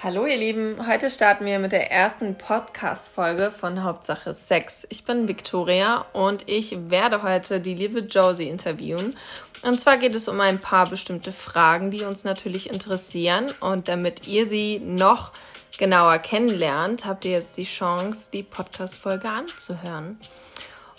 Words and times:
Hallo 0.00 0.26
ihr 0.26 0.36
Lieben, 0.36 0.86
heute 0.86 1.10
starten 1.10 1.44
wir 1.44 1.58
mit 1.58 1.72
der 1.72 1.90
ersten 1.90 2.38
Podcast-Folge 2.38 3.50
von 3.50 3.82
Hauptsache 3.82 4.32
Sex. 4.32 4.86
Ich 4.90 5.04
bin 5.04 5.26
Victoria 5.26 6.06
und 6.12 6.48
ich 6.48 6.88
werde 6.88 7.24
heute 7.24 7.60
die 7.60 7.74
liebe 7.74 7.98
Josie 7.98 8.48
interviewen. 8.48 9.16
Und 9.62 9.80
zwar 9.80 9.96
geht 9.96 10.14
es 10.14 10.28
um 10.28 10.40
ein 10.40 10.60
paar 10.60 10.88
bestimmte 10.88 11.32
Fragen, 11.32 11.90
die 11.90 12.02
uns 12.02 12.22
natürlich 12.22 12.70
interessieren. 12.70 13.52
Und 13.58 13.88
damit 13.88 14.28
ihr 14.28 14.46
sie 14.46 14.78
noch 14.78 15.32
genauer 15.78 16.18
kennenlernt, 16.18 17.04
habt 17.04 17.24
ihr 17.24 17.32
jetzt 17.32 17.56
die 17.56 17.64
Chance, 17.64 18.30
die 18.32 18.44
Podcast-Folge 18.44 19.28
anzuhören. 19.28 20.20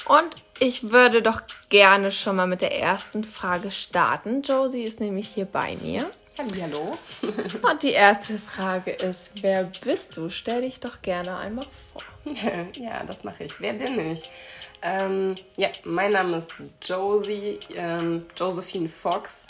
Und 0.08 0.36
ich 0.60 0.92
würde 0.92 1.22
doch 1.22 1.44
gerne 1.70 2.12
schon 2.12 2.36
mal 2.36 2.48
mit 2.48 2.60
der 2.60 2.78
ersten 2.78 3.24
Frage 3.24 3.72
starten. 3.72 4.42
Josie 4.42 4.84
ist 4.84 5.00
nämlich 5.00 5.30
hier 5.30 5.46
bei 5.46 5.78
mir. 5.82 6.12
Hallo. 6.40 6.98
Und 7.70 7.84
die 7.84 7.92
erste 7.92 8.38
Frage 8.38 8.92
ist, 8.92 9.32
wer 9.42 9.66
bist 9.84 10.16
du? 10.16 10.30
Stell 10.30 10.62
dich 10.62 10.80
doch 10.80 11.02
gerne 11.02 11.38
einmal 11.38 11.66
vor. 11.92 12.02
Ja, 12.76 13.04
das 13.04 13.26
mache 13.26 13.44
ich. 13.44 13.60
Wer 13.60 13.74
bin 13.74 14.00
ich? 14.14 14.30
Ähm, 14.82 15.36
ja, 15.58 15.68
mein 15.84 16.14
Name 16.14 16.38
ist 16.38 16.52
Josie, 16.82 17.60
ähm, 17.76 18.26
Josephine 18.38 18.88
Fox. 18.88 19.42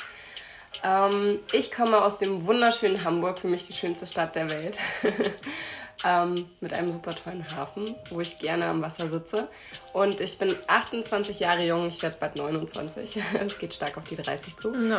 Ähm, 0.84 1.40
ich 1.52 1.72
komme 1.72 2.02
aus 2.02 2.18
dem 2.18 2.48
wunderschönen 2.48 3.04
Hamburg, 3.04 3.40
für 3.40 3.48
mich 3.48 3.68
die 3.68 3.74
schönste 3.74 4.08
Stadt 4.08 4.36
der 4.36 4.50
Welt. 4.50 4.80
ähm, 6.04 6.50
mit 6.60 6.74
einem 6.74 6.92
super 6.92 7.14
tollen 7.14 7.56
Hafen, 7.56 7.94
wo 8.10 8.20
ich 8.22 8.40
gerne 8.40 8.66
am 8.66 8.82
Wasser 8.82 9.10
sitze. 9.10 9.48
Und 9.94 10.22
ich 10.22 10.40
bin 10.40 10.56
28 10.66 11.40
Jahre 11.40 11.66
jung, 11.66 11.88
ich 11.88 12.02
werde 12.02 12.18
bald 12.20 12.36
29. 12.36 13.22
Es 13.40 13.60
geht 13.60 13.76
stark 13.76 13.98
auf 13.98 14.06
die 14.06 14.16
30 14.16 14.58
zu. 14.58 14.72
No. 14.72 14.98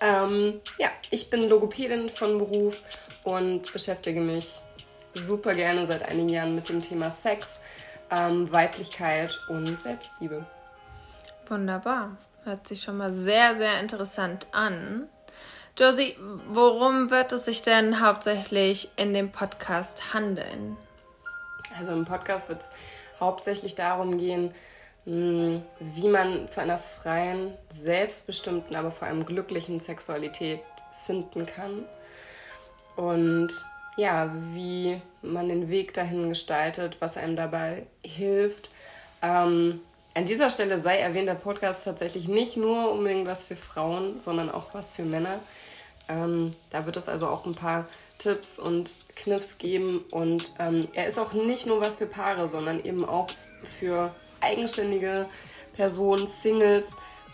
Ähm, 0.00 0.60
ja, 0.78 0.88
ich 1.10 1.30
bin 1.30 1.48
Logopädin 1.48 2.08
von 2.08 2.38
Beruf 2.38 2.80
und 3.24 3.72
beschäftige 3.72 4.20
mich 4.20 4.60
super 5.14 5.54
gerne 5.54 5.86
seit 5.86 6.02
einigen 6.02 6.28
Jahren 6.28 6.54
mit 6.54 6.68
dem 6.68 6.82
Thema 6.82 7.10
Sex, 7.10 7.60
ähm, 8.10 8.50
Weiblichkeit 8.52 9.38
und 9.48 9.80
Selbstliebe. 9.80 10.44
Wunderbar. 11.48 12.16
Hört 12.44 12.66
sich 12.68 12.82
schon 12.82 12.98
mal 12.98 13.12
sehr, 13.12 13.56
sehr 13.56 13.80
interessant 13.80 14.46
an. 14.52 15.08
Josie, 15.78 16.16
worum 16.48 17.10
wird 17.10 17.32
es 17.32 17.44
sich 17.44 17.62
denn 17.62 18.00
hauptsächlich 18.00 18.90
in 18.96 19.12
dem 19.12 19.30
Podcast 19.30 20.14
handeln? 20.14 20.76
Also 21.78 21.92
im 21.92 22.04
Podcast 22.04 22.48
wird 22.48 22.60
es 22.62 22.72
hauptsächlich 23.20 23.74
darum 23.74 24.18
gehen, 24.18 24.54
wie 25.06 26.08
man 26.08 26.48
zu 26.48 26.60
einer 26.60 26.78
freien, 26.78 27.54
selbstbestimmten, 27.70 28.74
aber 28.74 28.90
vor 28.90 29.06
allem 29.06 29.24
glücklichen 29.24 29.78
Sexualität 29.78 30.60
finden 31.06 31.46
kann. 31.46 31.84
Und 32.96 33.50
ja, 33.96 34.32
wie 34.52 35.00
man 35.22 35.48
den 35.48 35.68
Weg 35.68 35.94
dahin 35.94 36.28
gestaltet, 36.28 36.96
was 36.98 37.16
einem 37.16 37.36
dabei 37.36 37.86
hilft. 38.04 38.68
Ähm, 39.22 39.80
an 40.14 40.26
dieser 40.26 40.50
Stelle 40.50 40.80
sei 40.80 40.98
erwähnt, 40.98 41.28
der 41.28 41.34
Podcast 41.34 41.84
tatsächlich 41.84 42.26
nicht 42.26 42.56
nur 42.56 42.90
unbedingt 42.90 43.28
was 43.28 43.44
für 43.44 43.56
Frauen, 43.56 44.20
sondern 44.22 44.50
auch 44.50 44.74
was 44.74 44.92
für 44.92 45.04
Männer. 45.04 45.38
Ähm, 46.08 46.54
da 46.70 46.84
wird 46.84 46.96
es 46.96 47.08
also 47.08 47.28
auch 47.28 47.46
ein 47.46 47.54
paar 47.54 47.86
Tipps 48.18 48.58
und 48.58 48.92
Kniffs 49.14 49.58
geben. 49.58 50.04
Und 50.10 50.52
ähm, 50.58 50.88
er 50.94 51.06
ist 51.06 51.18
auch 51.18 51.32
nicht 51.32 51.66
nur 51.66 51.80
was 51.80 51.96
für 51.96 52.06
Paare, 52.06 52.48
sondern 52.48 52.84
eben 52.84 53.04
auch 53.04 53.28
für 53.78 54.10
eigenständige 54.46 55.26
Personen, 55.74 56.26
Singles, 56.28 56.88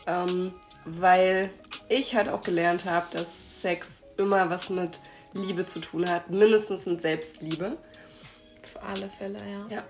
ähm, 0.06 0.54
weil 0.84 1.50
ich 1.88 2.14
halt 2.14 2.28
auch 2.28 2.42
gelernt 2.42 2.84
habe, 2.84 3.06
dass 3.12 3.60
Sex 3.60 4.04
immer 4.16 4.50
was 4.50 4.70
mit 4.70 5.00
Liebe 5.32 5.64
zu 5.66 5.80
tun 5.80 6.08
hat, 6.08 6.30
mindestens 6.30 6.86
mit 6.86 7.00
Selbstliebe. 7.00 7.78
Für 8.62 8.82
alle 8.82 9.08
Fälle, 9.08 9.38
ja. 9.38 9.76
Ja. 9.76 9.84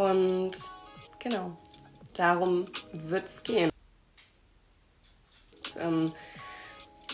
Und 0.00 0.52
genau, 1.18 1.56
darum 2.14 2.66
wird 2.92 3.26
es 3.26 3.42
gehen. 3.42 3.70
Und, 5.56 5.76
ähm, 5.82 6.12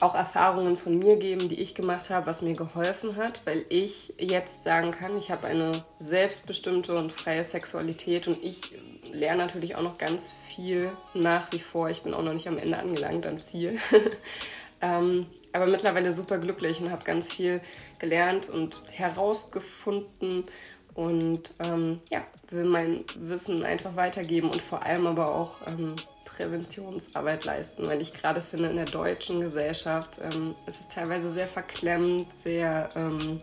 auch 0.05 0.15
Erfahrungen 0.15 0.77
von 0.77 0.99
mir 0.99 1.17
geben, 1.17 1.49
die 1.49 1.61
ich 1.61 1.75
gemacht 1.75 2.11
habe, 2.11 2.27
was 2.27 2.43
mir 2.43 2.55
geholfen 2.55 3.17
hat, 3.17 3.41
weil 3.47 3.65
ich 3.71 4.13
jetzt 4.19 4.63
sagen 4.63 4.91
kann, 4.91 5.17
ich 5.17 5.31
habe 5.31 5.47
eine 5.47 5.73
selbstbestimmte 5.99 6.97
und 6.97 7.11
freie 7.11 7.43
Sexualität 7.43 8.29
und 8.29 8.43
ich 8.45 8.77
lerne 9.13 9.45
natürlich 9.45 9.77
auch 9.77 9.83
noch 9.83 9.97
ganz 9.97 10.33
viel 10.49 10.91
nach 11.15 11.51
wie 11.53 11.59
vor. 11.59 11.89
Ich 11.89 12.03
bin 12.03 12.13
auch 12.13 12.23
noch 12.23 12.35
nicht 12.35 12.49
am 12.49 12.59
Ende 12.59 12.79
angelangt 12.79 13.27
am 13.27 13.39
Ziel. 13.39 13.79
ähm, 14.83 15.27
aber 15.55 15.67
mittlerweile 15.67 16.13
super 16.13 16.39
glücklich 16.39 16.81
und 16.83 16.91
habe 16.91 17.05
ganz 17.05 17.33
viel 17.33 17.63
gelernt 17.99 18.51
und 18.51 18.77
herausgefunden 18.91 20.45
und 20.95 21.55
ähm, 21.59 22.01
ja, 22.11 22.25
will 22.51 22.65
mein 22.65 23.05
Wissen 23.17 23.65
einfach 23.65 23.97
weitergeben 23.97 24.49
und 24.51 24.63
vor 24.63 24.85
allem 24.85 25.07
aber 25.07 25.35
auch 25.35 25.57
ähm, 25.69 25.97
Präventionsarbeit 26.25 27.45
leisten, 27.45 27.87
weil 27.89 28.01
ich 28.01 28.13
gerade 28.13 28.41
finde, 28.41 28.71
in 28.71 28.77
der 28.77 28.87
deutschen 28.87 29.41
Gesellschaft 29.41 30.19
ähm, 30.23 30.55
ist 30.67 30.81
es 30.81 30.89
teilweise 30.89 31.33
sehr 31.33 31.47
verklemmt, 31.47 32.27
sehr 32.43 32.89
ähm, 32.97 33.41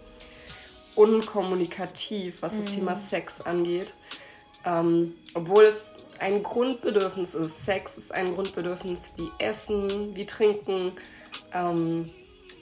unkommunikativ, 0.95 2.41
was 2.41 2.57
das 2.57 2.71
mhm. 2.71 2.75
Thema 2.75 2.95
Sex 2.95 3.41
angeht. 3.41 3.95
Ähm, 4.65 5.13
obwohl 5.33 5.63
es 5.63 5.91
ein 6.19 6.43
Grundbedürfnis 6.43 7.33
ist. 7.33 7.65
Sex 7.65 7.97
ist 7.97 8.13
ein 8.13 8.35
Grundbedürfnis 8.35 9.13
wie 9.17 9.31
Essen, 9.39 10.15
wie 10.15 10.25
Trinken. 10.25 10.91
Ähm, 11.53 12.05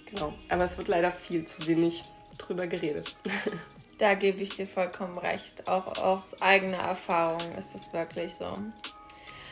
genau. 0.09 0.33
Aber 0.47 0.63
es 0.63 0.77
wird 0.77 0.87
leider 0.87 1.11
viel 1.11 1.45
zu 1.45 1.67
wenig 1.67 2.03
drüber 2.37 2.67
geredet. 2.67 3.17
Da 3.99 4.13
gebe 4.13 4.41
ich 4.41 4.51
dir 4.51 4.65
vollkommen 4.65 5.17
recht. 5.17 5.67
Auch 5.67 5.97
aus 5.97 6.41
eigener 6.41 6.77
Erfahrung 6.77 7.41
ist 7.57 7.75
es 7.75 7.91
wirklich 7.91 8.33
so. 8.33 8.53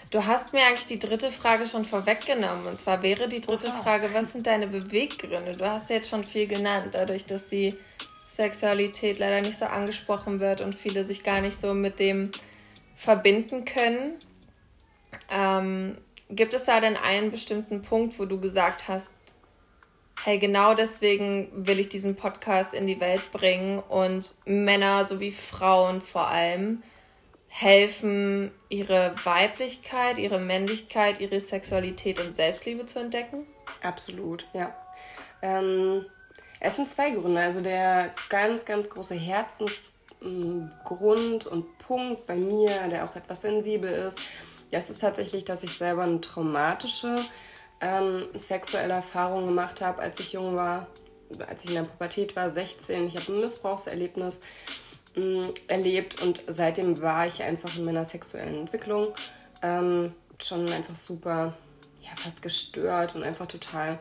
Du 0.10 0.26
hast 0.26 0.54
mir 0.54 0.66
eigentlich 0.66 0.88
die 0.88 1.00
dritte 1.00 1.32
Frage 1.32 1.68
schon 1.68 1.84
vorweggenommen. 1.84 2.66
Und 2.66 2.80
zwar 2.80 3.04
wäre 3.04 3.28
die 3.28 3.42
dritte 3.42 3.68
Oha. 3.68 3.84
Frage, 3.84 4.14
was 4.14 4.32
sind 4.32 4.48
deine 4.48 4.68
Beweggründe? 4.68 5.52
Du 5.52 5.70
hast 5.70 5.90
jetzt 5.90 6.10
schon 6.10 6.24
viel 6.24 6.48
genannt, 6.48 6.90
dadurch, 6.94 7.26
dass 7.26 7.48
die 7.48 7.76
Sexualität 8.30 9.20
leider 9.20 9.42
nicht 9.42 9.58
so 9.58 9.66
angesprochen 9.66 10.40
wird 10.40 10.62
und 10.62 10.76
viele 10.76 11.04
sich 11.04 11.24
gar 11.24 11.42
nicht 11.42 11.58
so 11.58 11.74
mit 11.74 12.00
dem 12.00 12.32
verbinden 12.96 13.66
können. 13.66 14.14
Ähm, 15.30 15.98
gibt 16.30 16.54
es 16.54 16.64
da 16.64 16.80
denn 16.80 16.96
einen 16.96 17.32
bestimmten 17.32 17.82
Punkt, 17.82 18.18
wo 18.18 18.26
du 18.26 18.40
gesagt 18.40 18.88
hast, 18.88 19.12
hey, 20.24 20.40
genau 20.40 20.74
deswegen 20.74 21.50
will 21.54 21.80
ich 21.80 21.90
diesen 21.90 22.16
Podcast 22.16 22.74
in 22.74 22.88
die 22.88 23.00
Welt 23.00 23.32
bringen 23.32 23.78
und 23.80 24.34
Männer 24.46 25.06
sowie 25.06 25.32
Frauen 25.32 26.02
vor 26.02 26.28
allem 26.28 26.82
helfen, 27.48 28.52
ihre 28.70 29.16
Weiblichkeit, 29.24 30.18
ihre 30.18 30.40
Männlichkeit, 30.40 31.22
ihre 31.22 31.40
Sexualität 31.40 32.20
und 32.20 32.36
Selbstliebe 32.36 32.86
zu 32.86 33.00
entdecken? 33.00 33.48
Absolut, 33.82 34.46
ja. 34.54 34.76
Ähm, 35.42 36.06
es 36.60 36.76
sind 36.76 36.90
zwei 36.90 37.12
Gründe. 37.12 37.40
Also 37.42 37.62
der 37.62 38.14
ganz, 38.30 38.66
ganz 38.66 38.90
große 38.90 39.16
Herzensgrund 39.16 41.48
und 41.48 41.78
Punkt 41.80 42.26
bei 42.26 42.36
mir, 42.36 42.90
der 42.90 43.06
auch 43.06 43.16
etwas 43.16 43.42
sensibel 43.42 43.92
ist, 43.92 44.20
das 44.72 44.90
ist 44.90 45.00
tatsächlich, 45.00 45.46
dass 45.46 45.64
ich 45.64 45.78
selber 45.78 46.04
eine 46.04 46.20
traumatische 46.20 47.24
ähm, 47.82 48.28
sexuelle 48.36 48.94
Erfahrung 48.94 49.46
gemacht 49.46 49.82
habe, 49.82 50.02
als 50.02 50.20
ich 50.20 50.34
jung 50.34 50.56
war, 50.56 50.88
als 51.48 51.64
ich 51.64 51.70
in 51.70 51.76
der 51.76 51.84
Pubertät 51.84 52.36
war, 52.36 52.50
16. 52.50 53.08
Ich 53.08 53.18
habe 53.18 53.32
ein 53.32 53.42
Missbrauchserlebnis 53.42 54.42
mh, 55.16 55.50
erlebt 55.68 56.22
und 56.22 56.42
seitdem 56.48 57.02
war 57.02 57.28
ich 57.28 57.44
einfach 57.44 57.76
in 57.76 57.86
meiner 57.86 58.06
sexuellen 58.06 58.62
Entwicklung 58.62 59.14
ähm, 59.62 60.14
schon 60.42 60.70
einfach 60.72 60.96
super, 60.96 61.54
ja, 62.02 62.10
fast 62.16 62.42
gestört 62.42 63.16
und 63.16 63.24
einfach 63.24 63.48
total 63.48 64.00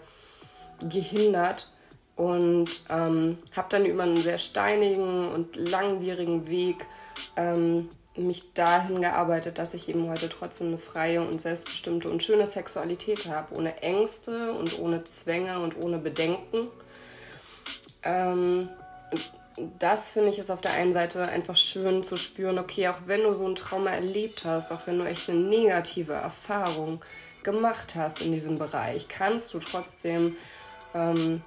gehindert 0.80 1.72
und 2.16 2.68
ähm, 2.88 3.38
habe 3.54 3.68
dann 3.70 3.84
über 3.84 4.02
einen 4.02 4.22
sehr 4.22 4.38
steinigen 4.38 5.28
und 5.30 5.56
langwierigen 5.56 6.46
Weg 6.48 6.86
ähm, 7.36 7.88
mich 8.16 8.52
dahin 8.54 9.00
gearbeitet, 9.00 9.58
dass 9.58 9.74
ich 9.74 9.88
eben 9.88 10.08
heute 10.08 10.28
trotzdem 10.28 10.68
eine 10.68 10.78
freie 10.78 11.20
und 11.20 11.40
selbstbestimmte 11.40 12.08
und 12.08 12.22
schöne 12.22 12.46
Sexualität 12.46 13.26
habe, 13.26 13.54
ohne 13.56 13.82
Ängste 13.82 14.52
und 14.52 14.78
ohne 14.78 15.04
Zwänge 15.04 15.60
und 15.60 15.82
ohne 15.82 15.98
Bedenken. 15.98 16.68
Ähm, 18.02 18.68
das 19.78 20.10
finde 20.10 20.30
ich 20.30 20.38
ist 20.38 20.50
auf 20.50 20.60
der 20.60 20.72
einen 20.72 20.92
Seite 20.92 21.22
einfach 21.26 21.56
schön 21.56 22.04
zu 22.04 22.16
spüren, 22.16 22.58
okay, 22.58 22.88
auch 22.88 22.98
wenn 23.06 23.22
du 23.22 23.32
so 23.34 23.46
ein 23.46 23.54
Trauma 23.54 23.90
erlebt 23.90 24.44
hast, 24.44 24.70
auch 24.70 24.86
wenn 24.86 24.98
du 24.98 25.06
echt 25.06 25.28
eine 25.28 25.38
negative 25.38 26.12
Erfahrung 26.12 27.00
gemacht 27.42 27.94
hast 27.94 28.20
in 28.20 28.32
diesem 28.32 28.58
Bereich, 28.58 29.08
kannst 29.08 29.54
du 29.54 29.58
trotzdem 29.58 30.36
ähm, 30.94 31.42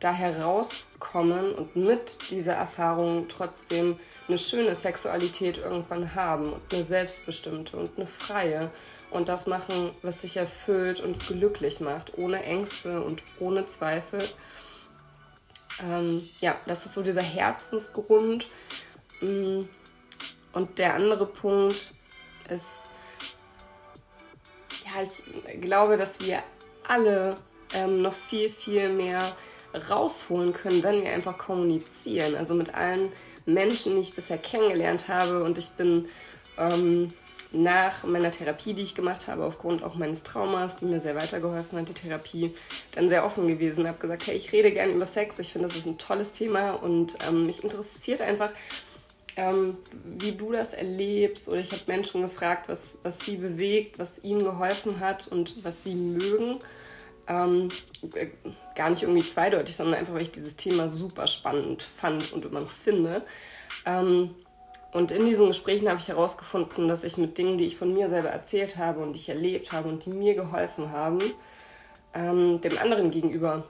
da 0.00 0.12
herauskommen 0.12 1.54
und 1.54 1.76
mit 1.76 2.30
dieser 2.30 2.54
Erfahrung 2.54 3.28
trotzdem 3.28 3.98
eine 4.28 4.38
schöne 4.38 4.74
Sexualität 4.74 5.58
irgendwann 5.58 6.14
haben 6.14 6.52
und 6.52 6.62
eine 6.72 6.84
selbstbestimmte 6.84 7.76
und 7.76 7.92
eine 7.96 8.06
freie 8.06 8.70
und 9.10 9.28
das 9.28 9.46
machen, 9.46 9.90
was 10.02 10.22
dich 10.22 10.36
erfüllt 10.36 11.00
und 11.00 11.26
glücklich 11.26 11.80
macht, 11.80 12.16
ohne 12.16 12.42
Ängste 12.44 13.02
und 13.02 13.22
ohne 13.38 13.66
Zweifel. 13.66 14.28
Ähm, 15.82 16.28
ja, 16.40 16.56
das 16.66 16.86
ist 16.86 16.94
so 16.94 17.02
dieser 17.02 17.22
Herzensgrund. 17.22 18.50
Mm, 19.20 19.62
und 20.52 20.78
der 20.78 20.94
andere 20.94 21.26
Punkt 21.26 21.92
ist, 22.48 22.90
ja, 24.84 25.02
ich 25.02 25.60
glaube, 25.60 25.96
dass 25.96 26.20
wir 26.20 26.42
alle 26.88 27.34
ähm, 27.72 28.02
noch 28.02 28.14
viel, 28.14 28.50
viel 28.50 28.92
mehr 28.92 29.36
rausholen 29.74 30.52
können, 30.52 30.82
wenn 30.82 31.02
wir 31.02 31.12
einfach 31.12 31.38
kommunizieren. 31.38 32.34
Also 32.34 32.54
mit 32.54 32.74
allen 32.74 33.10
Menschen, 33.46 33.94
die 33.94 34.02
ich 34.02 34.14
bisher 34.14 34.38
kennengelernt 34.38 35.08
habe. 35.08 35.42
Und 35.42 35.58
ich 35.58 35.70
bin 35.70 36.08
ähm, 36.58 37.08
nach 37.52 38.04
meiner 38.04 38.30
Therapie, 38.30 38.74
die 38.74 38.82
ich 38.82 38.94
gemacht 38.94 39.26
habe, 39.26 39.44
aufgrund 39.44 39.82
auch 39.82 39.96
meines 39.96 40.22
Traumas, 40.22 40.76
die 40.76 40.84
mir 40.84 41.00
sehr 41.00 41.16
weitergeholfen 41.16 41.78
hat, 41.78 41.88
die 41.88 41.94
Therapie, 41.94 42.54
dann 42.92 43.08
sehr 43.08 43.24
offen 43.24 43.48
gewesen. 43.48 43.88
Habe 43.88 43.98
gesagt, 43.98 44.26
hey, 44.26 44.36
ich 44.36 44.52
rede 44.52 44.70
gerne 44.70 44.92
über 44.92 45.06
Sex. 45.06 45.38
Ich 45.38 45.52
finde, 45.52 45.68
das 45.68 45.76
ist 45.76 45.86
ein 45.86 45.98
tolles 45.98 46.32
Thema 46.32 46.72
und 46.72 47.18
ähm, 47.26 47.46
mich 47.46 47.64
interessiert 47.64 48.20
einfach, 48.20 48.50
ähm, 49.36 49.78
wie 50.04 50.32
du 50.32 50.52
das 50.52 50.74
erlebst. 50.74 51.48
Oder 51.48 51.58
ich 51.58 51.72
habe 51.72 51.82
Menschen 51.86 52.22
gefragt, 52.22 52.68
was, 52.68 52.98
was 53.02 53.18
sie 53.18 53.36
bewegt, 53.36 53.98
was 53.98 54.22
ihnen 54.22 54.44
geholfen 54.44 55.00
hat 55.00 55.28
und 55.28 55.64
was 55.64 55.82
sie 55.82 55.94
mögen. 55.94 56.58
Ähm, 57.30 57.68
äh, 58.16 58.26
gar 58.74 58.90
nicht 58.90 59.02
irgendwie 59.04 59.24
zweideutig, 59.24 59.76
sondern 59.76 60.00
einfach, 60.00 60.14
weil 60.14 60.22
ich 60.22 60.32
dieses 60.32 60.56
Thema 60.56 60.88
super 60.88 61.28
spannend 61.28 61.80
fand 61.80 62.32
und 62.32 62.44
immer 62.44 62.60
noch 62.60 62.70
finde. 62.70 63.22
Ähm, 63.86 64.34
und 64.92 65.12
in 65.12 65.24
diesen 65.24 65.46
Gesprächen 65.46 65.88
habe 65.88 66.00
ich 66.00 66.08
herausgefunden, 66.08 66.88
dass 66.88 67.04
ich 67.04 67.16
mit 67.18 67.38
Dingen, 67.38 67.56
die 67.56 67.66
ich 67.66 67.76
von 67.76 67.94
mir 67.94 68.08
selber 68.08 68.30
erzählt 68.30 68.78
habe 68.78 68.98
und 68.98 69.12
die 69.12 69.20
ich 69.20 69.28
erlebt 69.28 69.70
habe 69.70 69.88
und 69.88 70.04
die 70.04 70.10
mir 70.10 70.34
geholfen 70.34 70.90
haben, 70.90 71.32
ähm, 72.14 72.60
dem 72.62 72.76
anderen 72.76 73.12
gegenüber 73.12 73.62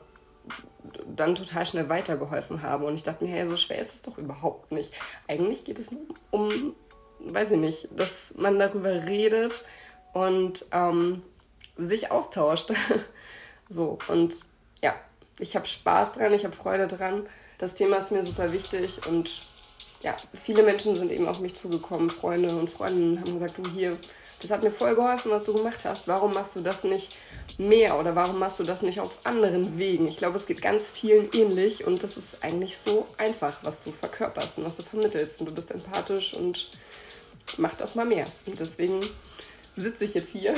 dann 1.15 1.35
total 1.35 1.67
schnell 1.67 1.91
weitergeholfen 1.91 2.63
habe. 2.63 2.87
Und 2.87 2.95
ich 2.95 3.03
dachte 3.03 3.25
mir, 3.25 3.31
hey, 3.31 3.47
so 3.47 3.59
schwer 3.59 3.79
ist 3.79 3.95
es 3.95 4.01
doch 4.01 4.17
überhaupt 4.17 4.73
nicht. 4.73 4.95
Eigentlich 5.29 5.65
geht 5.65 5.79
es 5.79 5.93
nur 5.93 6.07
um, 6.31 6.75
weiß 7.19 7.51
ich 7.51 7.59
nicht, 7.59 7.89
dass 7.95 8.33
man 8.39 8.59
darüber 8.59 9.05
redet 9.05 9.67
und 10.15 10.65
ähm, 10.73 11.21
sich 11.77 12.11
austauscht. 12.11 12.73
So, 13.71 13.99
und 14.09 14.35
ja, 14.83 14.95
ich 15.39 15.57
habe 15.57 15.67
Spaß 15.67 16.15
dran, 16.15 16.35
ich 16.35 16.45
habe 16.45 16.57
Freude 16.57 16.89
dran. 16.89 17.27
Das 17.59 17.75
Thema 17.75 17.97
ist 17.99 18.11
mir 18.11 18.23
super 18.23 18.53
wichtig 18.53 19.07
und 19.07 19.31
ja, 20.03 20.17
viele 20.43 20.63
Menschen 20.63 20.97
sind 20.97 21.13
eben 21.13 21.29
auf 21.29 21.41
mich 21.41 21.55
zugekommen, 21.55 22.11
Freunde 22.11 22.55
und 22.55 22.71
Freundinnen 22.71 23.21
haben 23.21 23.35
gesagt, 23.35 23.59
du 23.59 23.71
hier, 23.71 23.97
das 24.41 24.51
hat 24.51 24.63
mir 24.63 24.71
voll 24.71 24.95
geholfen, 24.95 25.31
was 25.31 25.45
du 25.45 25.53
gemacht 25.53 25.85
hast. 25.85 26.09
Warum 26.09 26.33
machst 26.33 26.57
du 26.57 26.63
das 26.63 26.85
nicht 26.85 27.17
mehr 27.59 27.99
oder 27.99 28.17
warum 28.17 28.39
machst 28.39 28.59
du 28.59 28.65
das 28.65 28.83
nicht 28.83 28.99
auf 28.99 29.27
anderen 29.27 29.79
Wegen? 29.79 30.09
Ich 30.09 30.17
glaube, 30.17 30.37
es 30.37 30.47
geht 30.47 30.63
ganz 30.63 30.89
vielen 30.89 31.29
ähnlich 31.33 31.87
und 31.87 32.03
das 32.03 32.17
ist 32.17 32.43
eigentlich 32.43 32.79
so 32.79 33.07
einfach, 33.19 33.59
was 33.63 33.85
du 33.85 33.93
verkörperst 33.93 34.59
und 34.59 34.65
was 34.65 34.77
du 34.77 34.83
vermittelst. 34.83 35.41
Und 35.41 35.51
du 35.51 35.55
bist 35.55 35.71
empathisch 35.71 36.33
und 36.35 36.71
mach 37.59 37.75
das 37.75 37.95
mal 37.95 38.07
mehr. 38.07 38.25
Und 38.47 38.59
deswegen 38.59 39.01
sitze 39.77 40.05
ich 40.05 40.15
jetzt 40.15 40.31
hier, 40.33 40.55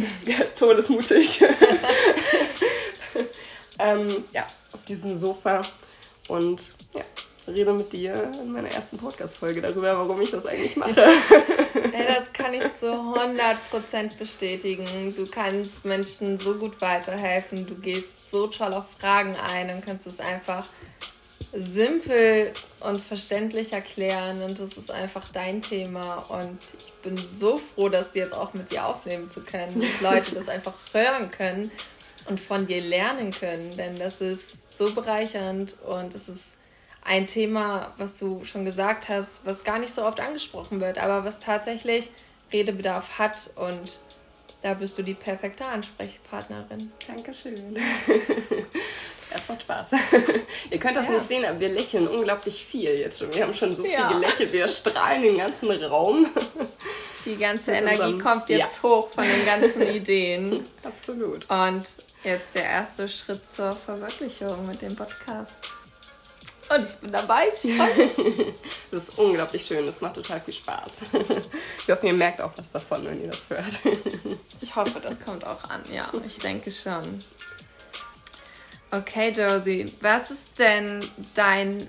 todesmutig, 0.58 1.40
ähm, 3.82 4.24
ja, 4.32 4.46
auf 4.72 4.84
diesem 4.84 5.18
Sofa. 5.18 5.62
Und 6.28 6.72
ja, 6.94 7.02
rede 7.48 7.72
mit 7.72 7.92
dir 7.92 8.30
in 8.40 8.52
meiner 8.52 8.70
ersten 8.70 8.96
Podcast-Folge 8.96 9.60
darüber, 9.60 9.98
warum 9.98 10.20
ich 10.20 10.30
das 10.30 10.46
eigentlich 10.46 10.76
mache. 10.76 11.00
ja, 11.00 12.14
das 12.18 12.32
kann 12.32 12.54
ich 12.54 12.74
zu 12.74 12.86
100% 12.86 14.16
bestätigen. 14.18 15.14
Du 15.16 15.26
kannst 15.26 15.84
Menschen 15.84 16.38
so 16.38 16.54
gut 16.54 16.80
weiterhelfen, 16.80 17.66
du 17.66 17.74
gehst 17.74 18.30
so 18.30 18.46
toll 18.46 18.72
auf 18.72 18.84
Fragen 18.98 19.36
ein 19.36 19.70
und 19.70 19.84
kannst 19.84 20.06
es 20.06 20.20
einfach 20.20 20.66
simpel 21.52 22.52
und 22.80 22.98
verständlich 22.98 23.72
erklären. 23.72 24.42
Und 24.42 24.58
das 24.58 24.76
ist 24.76 24.90
einfach 24.90 25.28
dein 25.28 25.60
Thema. 25.60 26.24
Und 26.28 26.58
ich 26.78 26.92
bin 27.02 27.20
so 27.34 27.58
froh, 27.58 27.88
das 27.88 28.14
jetzt 28.14 28.34
auch 28.34 28.54
mit 28.54 28.70
dir 28.70 28.86
aufnehmen 28.86 29.28
zu 29.28 29.40
können, 29.40 29.80
dass 29.80 30.00
Leute 30.00 30.34
das 30.34 30.48
einfach 30.48 30.74
hören 30.92 31.30
können 31.30 31.70
und 32.28 32.40
von 32.40 32.66
dir 32.66 32.80
lernen 32.80 33.30
können, 33.30 33.76
denn 33.76 33.98
das 33.98 34.20
ist 34.20 34.76
so 34.76 34.92
bereichernd 34.92 35.76
und 35.86 36.14
es 36.14 36.28
ist 36.28 36.58
ein 37.04 37.26
Thema, 37.26 37.92
was 37.98 38.18
du 38.18 38.44
schon 38.44 38.64
gesagt 38.64 39.08
hast, 39.08 39.44
was 39.44 39.64
gar 39.64 39.78
nicht 39.78 39.92
so 39.92 40.04
oft 40.04 40.20
angesprochen 40.20 40.80
wird, 40.80 40.98
aber 40.98 41.24
was 41.24 41.40
tatsächlich 41.40 42.10
Redebedarf 42.52 43.18
hat 43.18 43.50
und 43.56 43.98
da 44.62 44.74
bist 44.74 44.96
du 44.96 45.02
die 45.02 45.14
perfekte 45.14 45.64
Ansprechpartnerin. 45.64 46.92
Dankeschön. 47.06 47.78
Es 49.34 49.48
macht 49.48 49.62
Spaß. 49.62 49.86
Ihr 50.70 50.78
könnt 50.78 50.96
das 50.96 51.06
ja. 51.06 51.12
nicht 51.12 51.26
sehen, 51.26 51.44
aber 51.44 51.58
wir 51.58 51.70
lächeln 51.70 52.06
unglaublich 52.06 52.64
viel 52.64 52.90
jetzt 52.98 53.18
schon. 53.18 53.34
Wir 53.34 53.44
haben 53.44 53.54
schon 53.54 53.72
so 53.72 53.84
ja. 53.84 54.08
viel 54.08 54.18
gelächelt. 54.18 54.52
Wir 54.52 54.68
strahlen 54.68 55.22
den 55.22 55.38
ganzen 55.38 55.70
Raum. 55.84 56.26
Die 57.24 57.36
ganze 57.36 57.72
Energie 57.72 58.18
kommt 58.18 58.48
jetzt 58.48 58.76
ja. 58.76 58.82
hoch 58.82 59.10
von 59.10 59.24
den 59.24 59.44
ganzen 59.44 59.82
Ideen. 59.82 60.66
Absolut. 60.82 61.48
Und 61.48 61.84
jetzt 62.24 62.54
der 62.54 62.64
erste 62.64 63.08
Schritt 63.08 63.48
zur 63.48 63.72
Verwirklichung 63.72 64.66
mit 64.66 64.82
dem 64.82 64.94
Podcast. 64.96 65.58
Und 66.68 66.80
ich 66.80 66.94
bin 66.96 67.12
dabei, 67.12 67.44
ich 67.48 67.76
freue 67.76 68.06
mich. 68.06 68.16
Das 68.90 69.08
ist 69.08 69.18
unglaublich 69.18 69.64
schön, 69.64 69.86
das 69.86 70.00
macht 70.02 70.16
total 70.16 70.40
viel 70.40 70.54
Spaß. 70.54 70.90
Ich 71.78 71.88
hoffe, 71.90 72.06
ihr 72.06 72.12
merkt 72.12 72.42
auch 72.42 72.50
was 72.56 72.70
davon, 72.70 73.04
wenn 73.06 73.22
ihr 73.22 73.28
das 73.28 73.44
hört. 73.48 73.96
Ich 74.60 74.76
hoffe, 74.76 75.00
das 75.00 75.18
kommt 75.20 75.46
auch 75.46 75.64
an, 75.70 75.82
ja, 75.90 76.06
ich 76.26 76.38
denke 76.38 76.70
schon. 76.70 77.18
Okay, 78.90 79.30
Josie, 79.30 79.90
was 80.02 80.30
ist 80.30 80.58
denn 80.58 81.00
dein 81.34 81.88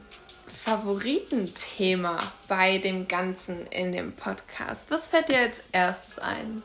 Favoritenthema 0.64 2.18
bei 2.48 2.78
dem 2.78 3.10
Ganzen 3.10 3.68
in 3.68 3.92
dem 3.92 4.14
Podcast? 4.14 4.90
Was 4.92 5.10
fällt 5.10 5.28
dir 5.28 5.40
als 5.40 5.62
erstes 5.74 6.20
ein? 6.20 6.64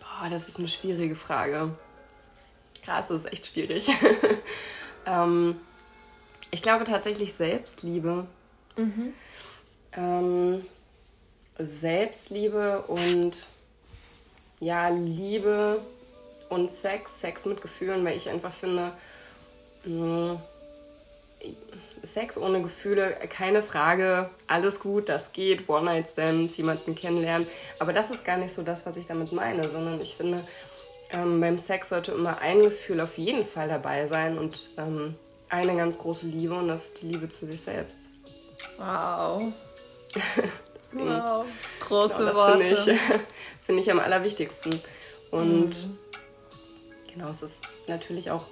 Boah, 0.00 0.30
das 0.30 0.48
ist 0.48 0.58
eine 0.58 0.68
schwierige 0.68 1.14
Frage. 1.14 1.76
Krass, 2.82 3.08
das 3.08 3.24
ist 3.24 3.32
echt 3.32 3.46
schwierig. 3.48 3.88
ähm, 5.06 5.60
ich 6.50 6.62
glaube 6.62 6.86
tatsächlich 6.86 7.34
Selbstliebe. 7.34 8.26
Mhm. 8.76 9.12
Ähm, 9.92 10.64
Selbstliebe 11.58 12.80
und 12.86 13.48
ja, 14.60 14.88
Liebe 14.88 15.82
und 16.48 16.70
Sex, 16.70 17.20
Sex 17.20 17.44
mit 17.44 17.60
Gefühlen, 17.60 18.02
weil 18.02 18.16
ich 18.16 18.30
einfach 18.30 18.54
finde, 18.54 18.94
hm. 19.84 20.38
Sex 22.02 22.38
ohne 22.38 22.62
Gefühle, 22.62 23.16
keine 23.28 23.62
Frage, 23.62 24.30
alles 24.46 24.80
gut, 24.80 25.08
das 25.08 25.32
geht, 25.32 25.68
One-Night-Stands, 25.68 26.56
jemanden 26.56 26.94
kennenlernen. 26.94 27.46
Aber 27.78 27.92
das 27.92 28.10
ist 28.10 28.24
gar 28.24 28.36
nicht 28.36 28.54
so 28.54 28.62
das, 28.62 28.86
was 28.86 28.96
ich 28.96 29.06
damit 29.06 29.32
meine, 29.32 29.68
sondern 29.68 30.00
ich 30.00 30.16
finde, 30.16 30.42
ähm, 31.12 31.40
beim 31.40 31.58
Sex 31.58 31.90
sollte 31.90 32.12
immer 32.12 32.38
ein 32.38 32.62
Gefühl 32.62 33.00
auf 33.00 33.18
jeden 33.18 33.46
Fall 33.46 33.68
dabei 33.68 34.06
sein 34.06 34.38
und 34.38 34.70
ähm, 34.78 35.14
eine 35.48 35.76
ganz 35.76 35.98
große 35.98 36.26
Liebe 36.26 36.54
und 36.54 36.68
das 36.68 36.86
ist 36.86 37.02
die 37.02 37.08
Liebe 37.08 37.28
zu 37.28 37.46
sich 37.46 37.60
selbst. 37.60 37.98
Wow. 38.78 39.52
wow. 40.92 41.44
Große 41.80 42.18
genau, 42.18 42.26
das 42.26 42.36
Worte. 42.36 42.76
Finde 42.76 42.92
ich, 42.92 43.66
find 43.66 43.80
ich 43.80 43.90
am 43.90 44.00
allerwichtigsten. 44.00 44.80
Und 45.30 45.86
mhm. 45.86 45.98
genau, 47.12 47.28
es 47.28 47.42
ist 47.42 47.64
natürlich 47.88 48.30
auch 48.30 48.46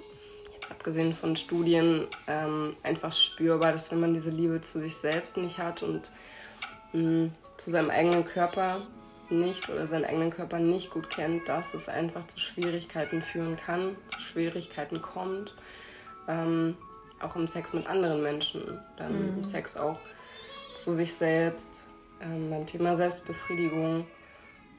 abgesehen 0.69 1.13
von 1.13 1.35
Studien, 1.35 2.07
ähm, 2.27 2.75
einfach 2.83 3.13
spürbar, 3.13 3.71
dass 3.71 3.91
wenn 3.91 3.99
man 3.99 4.13
diese 4.13 4.29
Liebe 4.29 4.61
zu 4.61 4.79
sich 4.79 4.95
selbst 4.95 5.37
nicht 5.37 5.57
hat 5.57 5.83
und 5.83 6.11
mh, 6.93 7.01
mm, 7.01 7.31
zu 7.57 7.69
seinem 7.69 7.89
eigenen 7.89 8.25
Körper 8.25 8.87
nicht 9.29 9.69
oder 9.69 9.85
seinen 9.85 10.05
eigenen 10.05 10.31
Körper 10.31 10.59
nicht 10.59 10.91
gut 10.91 11.09
kennt, 11.09 11.47
dass 11.47 11.73
es 11.73 11.89
einfach 11.89 12.25
zu 12.27 12.39
Schwierigkeiten 12.39 13.21
führen 13.21 13.57
kann, 13.57 13.95
zu 14.09 14.21
Schwierigkeiten 14.21 15.01
kommt. 15.01 15.55
Ähm, 16.27 16.77
auch 17.19 17.35
im 17.35 17.47
Sex 17.47 17.73
mit 17.73 17.85
anderen 17.87 18.23
Menschen, 18.23 18.79
dann 18.97 19.13
mhm. 19.13 19.37
im 19.37 19.43
Sex 19.43 19.75
auch 19.75 19.99
zu 20.75 20.93
sich 20.93 21.13
selbst, 21.13 21.85
ähm, 22.21 22.49
beim 22.49 22.65
Thema 22.65 22.95
Selbstbefriedigung. 22.95 24.07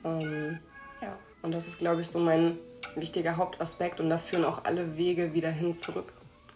Ähm, 0.04 0.58
ja, 1.02 1.16
und 1.42 1.52
das 1.52 1.68
ist, 1.68 1.78
glaube 1.78 2.00
ich, 2.00 2.08
so 2.08 2.18
mein 2.18 2.58
wichtiger 2.94 3.36
Hauptaspekt 3.36 4.00
und 4.00 4.10
da 4.10 4.18
führen 4.18 4.44
auch 4.44 4.64
alle 4.64 4.96
Wege 4.96 5.34
wieder 5.34 5.50
hin 5.50 5.74
zurück. 5.74 6.12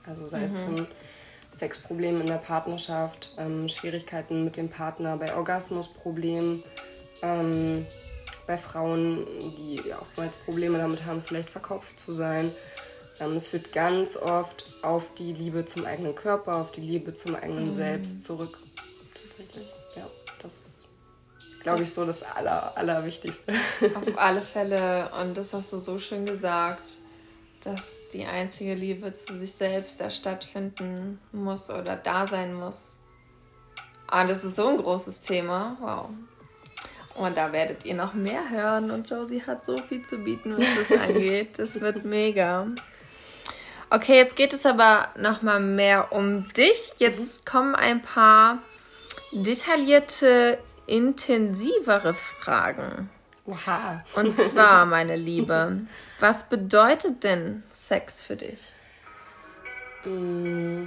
Also 0.07 0.27
sei 0.27 0.39
mhm. 0.41 0.45
es 0.45 0.59
von 0.59 0.87
Sexproblemen 1.53 2.23
in 2.23 2.27
der 2.27 2.35
Partnerschaft, 2.35 3.35
ähm, 3.39 3.69
Schwierigkeiten 3.69 4.45
mit 4.45 4.57
dem 4.57 4.69
Partner, 4.69 5.17
bei 5.17 5.35
Orgasmusproblemen, 5.35 6.63
ähm, 7.23 7.87
bei 8.47 8.59
Frauen, 8.59 9.27
die 9.59 9.81
oftmals 9.93 10.37
Probleme 10.39 10.79
damit 10.79 11.05
haben, 11.07 11.23
vielleicht 11.23 11.51
verkopft 11.51 11.99
zu 11.99 12.13
sein. 12.13 12.53
Ähm, 13.21 13.37
es 13.37 13.47
führt 13.47 13.73
ganz 13.73 14.17
oft 14.17 14.65
auf 14.83 15.15
die 15.15 15.33
Liebe 15.33 15.65
zum 15.65 15.87
eigenen 15.87 16.15
Körper, 16.15 16.57
auf 16.57 16.73
die 16.73 16.81
Liebe 16.81 17.15
zum 17.15 17.37
eigenen 17.37 17.69
mhm. 17.69 17.75
Selbst 17.75 18.23
zurück. 18.23 18.59
Tatsächlich, 19.15 19.69
ja, 19.97 20.07
das 20.43 20.59
ist 20.59 20.84
glaube 21.65 21.83
ich, 21.83 21.93
so 21.93 22.05
das 22.07 22.23
Aller, 22.23 22.77
Allerwichtigste. 22.77 23.53
Auf 23.97 24.17
alle 24.17 24.41
Fälle. 24.41 25.11
Und 25.21 25.37
das 25.37 25.53
hast 25.53 25.73
du 25.73 25.79
so 25.79 25.99
schön 25.99 26.25
gesagt. 26.25 26.89
dass 27.65 28.09
die 28.13 28.27
einzige 28.27 28.75
Liebe 28.75 29.11
zu 29.15 29.33
sich 29.33 29.53
selbst 29.53 29.99
da 29.99 30.11
stattfinden 30.11 31.19
muss 31.33 31.71
oder 31.71 31.97
da 31.97 32.27
sein 32.27 32.53
muss. 32.53 32.99
Ah, 34.07 34.25
das 34.25 34.45
ist 34.45 34.57
so 34.57 34.69
ein 34.69 34.77
großes 34.77 35.23
Thema. 35.23 35.79
Wow. 35.81 36.11
Und 37.15 37.39
da 37.39 37.53
werdet 37.53 37.87
ihr 37.87 37.95
noch 37.95 38.13
mehr 38.13 38.51
hören. 38.51 38.91
Und 38.91 39.09
Josie 39.09 39.43
hat 39.43 39.65
so 39.65 39.79
viel 39.79 40.05
zu 40.05 40.19
bieten, 40.19 40.57
was 40.59 40.89
das 40.89 41.01
angeht. 41.09 41.59
Das 41.59 41.81
wird 41.81 42.05
mega. 42.05 42.67
Okay, 43.89 44.17
jetzt 44.17 44.37
geht 44.37 44.53
es 44.53 44.67
aber 44.67 45.09
nochmal 45.17 45.61
mehr 45.61 46.13
um 46.13 46.49
dich. 46.53 46.93
Jetzt 46.99 47.47
mhm. 47.47 47.51
kommen 47.51 47.75
ein 47.75 48.03
paar 48.03 48.59
detaillierte, 49.33 50.59
intensivere 50.87 52.15
Fragen. 52.15 53.11
Wow. 53.47 54.01
Und 54.15 54.35
zwar, 54.35 54.87
meine 54.87 55.17
Liebe, 55.17 55.81
was 56.19 56.49
bedeutet 56.49 57.25
denn 57.25 57.63
Sex 57.71 58.23
für 58.23 58.37
dich? 58.37 58.73
Mm. 60.05 60.87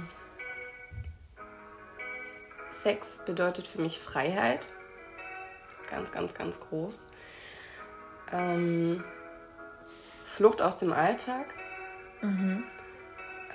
Sex 2.70 3.22
bedeutet 3.24 3.66
für 3.66 3.80
mich 3.80 3.98
Freiheit. 3.98 4.66
Ganz, 5.90 6.12
ganz, 6.12 6.34
ganz 6.34 6.60
groß. 6.60 7.06
Ähm, 8.32 9.04
Flucht 10.26 10.60
aus 10.60 10.78
dem 10.78 10.92
Alltag. 10.92 11.46
Mhm. 12.20 12.64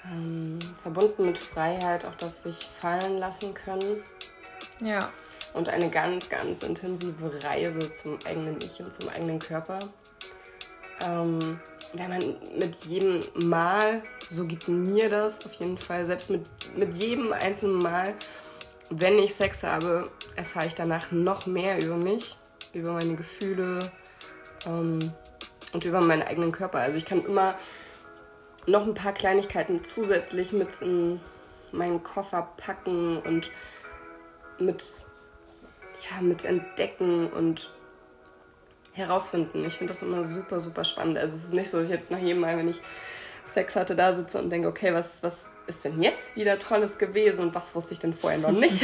Ähm, 0.05 0.59
verbunden 0.81 1.25
mit 1.25 1.37
Freiheit, 1.37 2.05
auch 2.05 2.15
das 2.15 2.43
sich 2.43 2.65
fallen 2.79 3.19
lassen 3.19 3.53
können. 3.53 4.03
Ja 4.79 5.09
und 5.53 5.69
eine 5.69 5.89
ganz, 5.89 6.29
ganz 6.29 6.63
intensive 6.63 7.43
Reise 7.43 7.93
zum 7.93 8.17
eigenen 8.25 8.57
Ich 8.61 8.81
und 8.81 8.93
zum 8.93 9.09
eigenen 9.09 9.39
Körper. 9.39 9.79
Ähm, 11.05 11.59
wenn 11.93 12.09
man 12.09 12.35
mit 12.57 12.85
jedem 12.85 13.21
Mal, 13.35 14.01
so 14.29 14.45
geht 14.45 14.67
mir 14.67 15.09
das 15.09 15.45
auf 15.45 15.53
jeden 15.53 15.77
Fall, 15.77 16.05
selbst 16.05 16.29
mit, 16.29 16.45
mit 16.75 16.95
jedem 16.95 17.33
einzelnen 17.33 17.77
Mal, 17.77 18.15
wenn 18.89 19.17
ich 19.17 19.35
Sex 19.35 19.63
habe, 19.63 20.09
erfahre 20.35 20.67
ich 20.67 20.75
danach 20.75 21.11
noch 21.11 21.45
mehr 21.45 21.83
über 21.83 21.95
mich, 21.95 22.37
über 22.73 22.93
meine 22.93 23.15
Gefühle 23.15 23.79
ähm, 24.65 25.13
und 25.73 25.85
über 25.85 26.01
meinen 26.01 26.23
eigenen 26.23 26.51
Körper. 26.51 26.79
Also 26.79 26.97
ich 26.97 27.05
kann 27.05 27.25
immer 27.25 27.55
noch 28.65 28.85
ein 28.85 28.93
paar 28.93 29.13
Kleinigkeiten 29.13 29.83
zusätzlich 29.83 30.51
mit 30.51 30.81
in 30.81 31.19
meinen 31.71 32.03
Koffer 32.03 32.49
packen 32.57 33.17
und 33.19 33.51
mit 34.59 35.03
ja, 36.09 36.21
mit 36.21 36.45
entdecken 36.45 37.31
und 37.31 37.71
herausfinden. 38.93 39.65
Ich 39.65 39.77
finde 39.77 39.93
das 39.93 40.03
immer 40.03 40.23
super, 40.23 40.59
super 40.59 40.83
spannend. 40.83 41.17
Also 41.17 41.35
es 41.35 41.45
ist 41.45 41.53
nicht 41.53 41.69
so, 41.69 41.77
dass 41.77 41.85
ich 41.85 41.91
jetzt 41.91 42.11
nach 42.11 42.19
jedem 42.19 42.41
Mal, 42.41 42.57
wenn 42.57 42.67
ich 42.67 42.81
Sex 43.45 43.75
hatte, 43.75 43.95
da 43.95 44.13
sitze 44.13 44.39
und 44.39 44.49
denke, 44.49 44.67
okay, 44.67 44.93
was, 44.93 45.21
was 45.23 45.47
ist 45.67 45.83
denn 45.83 46.01
jetzt 46.01 46.35
wieder 46.35 46.59
Tolles 46.59 46.97
gewesen 46.97 47.41
und 47.41 47.55
was 47.55 47.73
wusste 47.75 47.93
ich 47.93 47.99
denn 47.99 48.13
vorher 48.13 48.39
noch 48.39 48.51
nicht? 48.51 48.83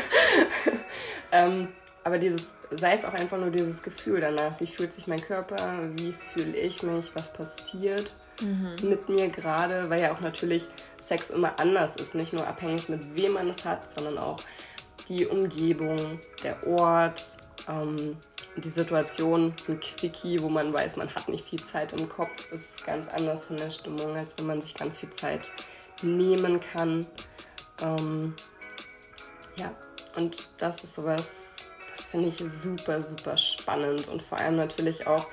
ähm, 1.32 1.68
aber 2.04 2.18
dieses, 2.18 2.54
sei 2.70 2.94
es 2.94 3.04
auch 3.04 3.12
einfach 3.12 3.38
nur 3.38 3.50
dieses 3.50 3.82
Gefühl 3.82 4.20
danach, 4.20 4.58
wie 4.60 4.66
fühlt 4.66 4.92
sich 4.92 5.06
mein 5.06 5.20
Körper, 5.20 5.80
wie 5.96 6.12
fühle 6.32 6.56
ich 6.56 6.82
mich, 6.82 7.10
was 7.14 7.32
passiert 7.32 8.16
mhm. 8.40 8.76
mit 8.82 9.08
mir 9.08 9.28
gerade, 9.28 9.90
weil 9.90 10.00
ja 10.00 10.12
auch 10.12 10.20
natürlich 10.20 10.64
Sex 10.98 11.30
immer 11.30 11.58
anders 11.58 11.96
ist, 11.96 12.14
nicht 12.14 12.32
nur 12.32 12.46
abhängig 12.46 12.88
mit 12.88 13.16
wem 13.16 13.32
man 13.32 13.48
es 13.48 13.64
hat, 13.64 13.90
sondern 13.90 14.18
auch 14.18 14.38
die 15.10 15.26
Umgebung, 15.26 16.20
der 16.44 16.64
Ort, 16.66 17.36
ähm, 17.68 18.16
die 18.56 18.68
Situation, 18.68 19.52
ein 19.68 19.80
Quickie, 19.80 20.40
wo 20.40 20.48
man 20.48 20.72
weiß, 20.72 20.96
man 20.96 21.12
hat 21.12 21.28
nicht 21.28 21.48
viel 21.48 21.62
Zeit 21.62 21.92
im 21.92 22.08
Kopf, 22.08 22.50
ist 22.52 22.84
ganz 22.86 23.08
anders 23.08 23.46
von 23.46 23.56
der 23.56 23.70
Stimmung, 23.70 24.16
als 24.16 24.38
wenn 24.38 24.46
man 24.46 24.60
sich 24.60 24.74
ganz 24.74 24.98
viel 24.98 25.10
Zeit 25.10 25.50
nehmen 26.02 26.60
kann. 26.60 27.06
Ähm, 27.82 28.34
ja, 29.56 29.74
und 30.16 30.48
das 30.58 30.82
ist 30.84 30.94
sowas, 30.94 31.56
das 31.90 32.06
finde 32.06 32.28
ich 32.28 32.38
super, 32.38 33.02
super 33.02 33.36
spannend 33.36 34.06
und 34.08 34.22
vor 34.22 34.38
allem 34.38 34.56
natürlich 34.56 35.08
auch 35.08 35.26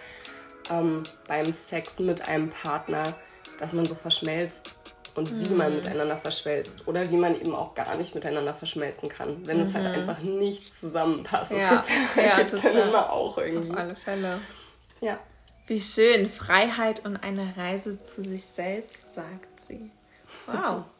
ähm, 0.72 1.04
beim 1.28 1.54
Sex 1.54 2.00
mit 2.00 2.28
einem 2.28 2.50
Partner, 2.50 3.16
dass 3.60 3.74
man 3.74 3.86
so 3.86 3.94
verschmelzt 3.94 4.76
und 5.18 5.32
wie 5.40 5.54
man 5.54 5.72
mhm. 5.72 5.78
miteinander 5.78 6.18
verschmelzt 6.18 6.88
oder 6.88 7.10
wie 7.10 7.18
man 7.18 7.36
eben 7.36 7.56
auch 7.56 7.74
gar 7.74 7.96
nicht 7.96 8.14
miteinander 8.14 8.54
verschmelzen 8.54 9.10
kann, 9.10 9.46
wenn 9.48 9.58
mhm. 9.58 9.64
es 9.64 9.74
halt 9.74 9.86
mhm. 9.86 10.02
einfach 10.02 10.20
nicht 10.20 10.72
zusammenpasst. 10.74 11.52
Ja, 11.52 11.76
das 11.76 11.88
gibt's, 11.88 12.64
ja, 12.64 12.72
dann 12.72 12.90
immer 12.90 13.12
auch 13.12 13.38
irgendwie. 13.40 13.72
Auf 13.72 13.78
alle 13.78 13.96
Fälle. 13.96 14.40
Ja. 15.02 15.20
Wie 15.66 15.82
schön. 15.82 16.30
Freiheit 16.30 17.04
und 17.04 17.18
eine 17.18 17.58
Reise 17.58 18.00
zu 18.00 18.24
sich 18.24 18.46
selbst, 18.46 19.16
sagt 19.16 19.60
sie. 19.60 19.92
Wow. 20.46 20.84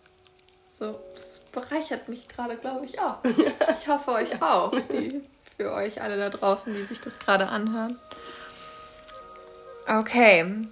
So, 0.70 1.00
das 1.16 1.40
bereichert 1.52 2.08
mich 2.08 2.28
gerade, 2.28 2.56
glaube 2.56 2.86
ich, 2.86 3.00
auch. 3.00 3.18
Ich 3.24 3.88
hoffe 3.88 4.12
euch 4.12 4.40
auch, 4.44 4.72
die, 4.92 5.24
für 5.56 5.74
euch 5.74 6.04
alle 6.04 6.18
da 6.18 6.30
draußen, 6.30 6.72
die 6.72 6.84
sich 6.84 7.02
das 7.02 7.18
gerade 7.18 7.48
anhören. 7.48 7.98
Okay, 9.88 10.68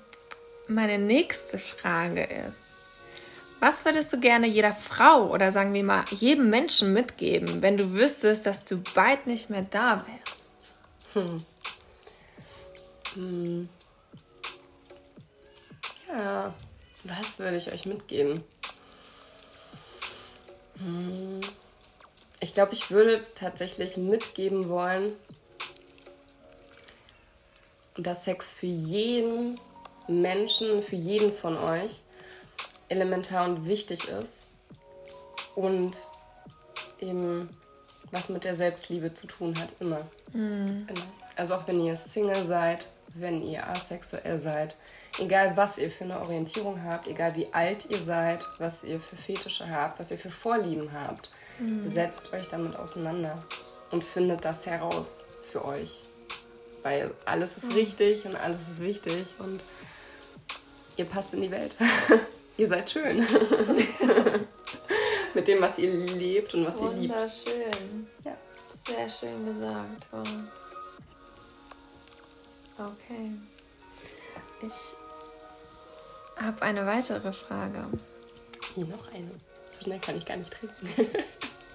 meine 0.67 0.99
nächste 0.99 1.57
Frage 1.57 2.23
ist, 2.23 2.74
was 3.59 3.85
würdest 3.85 4.11
du 4.13 4.19
gerne 4.19 4.47
jeder 4.47 4.73
Frau 4.73 5.29
oder 5.31 5.51
sagen 5.51 5.73
wir 5.73 5.83
mal 5.83 6.05
jedem 6.11 6.49
Menschen 6.49 6.93
mitgeben, 6.93 7.61
wenn 7.61 7.77
du 7.77 7.93
wüsstest, 7.93 8.45
dass 8.45 8.65
du 8.65 8.77
bald 8.93 9.27
nicht 9.27 9.49
mehr 9.49 9.65
da 9.69 10.05
wärst? 10.05 10.75
Hm. 11.13 11.43
Hm. 13.15 13.69
Ja, 16.07 16.53
was 17.03 17.39
würde 17.39 17.57
ich 17.57 17.71
euch 17.71 17.85
mitgeben? 17.85 18.43
Hm. 20.79 21.41
Ich 22.39 22.53
glaube, 22.53 22.73
ich 22.73 22.91
würde 22.91 23.25
tatsächlich 23.33 23.97
mitgeben 23.97 24.69
wollen, 24.69 25.13
dass 27.97 28.25
Sex 28.25 28.53
für 28.53 28.65
jeden 28.67 29.59
Menschen, 30.07 30.83
für 30.83 30.97
jeden 30.97 31.33
von 31.33 31.57
euch 31.57 32.01
elementar 32.89 33.45
und 33.45 33.67
wichtig 33.67 34.07
ist 34.09 34.43
und 35.55 35.97
eben 36.99 37.49
was 38.11 38.29
mit 38.29 38.43
der 38.43 38.55
Selbstliebe 38.55 39.13
zu 39.13 39.27
tun 39.27 39.59
hat, 39.59 39.75
immer. 39.79 40.01
Mhm. 40.33 40.87
Also 41.35 41.55
auch 41.55 41.67
wenn 41.67 41.83
ihr 41.83 41.97
Single 41.97 42.43
seid, 42.43 42.89
wenn 43.13 43.45
ihr 43.45 43.67
asexuell 43.67 44.37
seid, 44.37 44.77
egal 45.19 45.55
was 45.57 45.77
ihr 45.77 45.89
für 45.89 46.03
eine 46.03 46.19
Orientierung 46.19 46.83
habt, 46.83 47.07
egal 47.07 47.35
wie 47.35 47.47
alt 47.51 47.89
ihr 47.89 47.99
seid, 47.99 48.45
was 48.57 48.83
ihr 48.83 48.99
für 48.99 49.15
Fetische 49.15 49.69
habt, 49.69 49.99
was 49.99 50.11
ihr 50.11 50.17
für 50.17 50.29
Vorlieben 50.29 50.91
habt, 50.93 51.31
mhm. 51.59 51.89
setzt 51.89 52.31
euch 52.33 52.47
damit 52.49 52.75
auseinander 52.75 53.43
und 53.91 54.03
findet 54.03 54.45
das 54.45 54.65
heraus 54.65 55.25
für 55.51 55.65
euch. 55.65 56.03
Weil 56.83 57.13
alles 57.25 57.57
ist 57.57 57.65
mhm. 57.65 57.73
richtig 57.73 58.25
und 58.25 58.35
alles 58.35 58.61
ist 58.69 58.79
wichtig 58.81 59.35
und 59.39 59.63
ihr 60.97 61.05
passt 61.05 61.33
in 61.33 61.41
die 61.41 61.51
Welt. 61.51 61.75
ihr 62.57 62.67
seid 62.67 62.89
schön. 62.89 63.19
Mit 65.33 65.47
dem, 65.47 65.61
was 65.61 65.77
ihr 65.79 65.91
lebt 65.91 66.53
und 66.53 66.65
was 66.65 66.81
ihr 66.81 66.91
liebt. 66.91 67.13
Wunderschön. 67.13 68.07
Ja. 68.23 68.37
Sehr 68.87 69.09
schön 69.09 69.45
gesagt. 69.45 70.07
Okay. 72.77 73.31
Ich 74.61 74.95
habe 76.41 76.61
eine 76.61 76.85
weitere 76.85 77.31
Frage. 77.31 77.85
Noch 78.75 79.13
eine. 79.13 79.31
So 79.71 79.83
schnell 79.83 79.99
kann 79.99 80.17
ich 80.17 80.25
gar 80.25 80.37
nicht 80.37 80.51
trinken. 80.51 80.89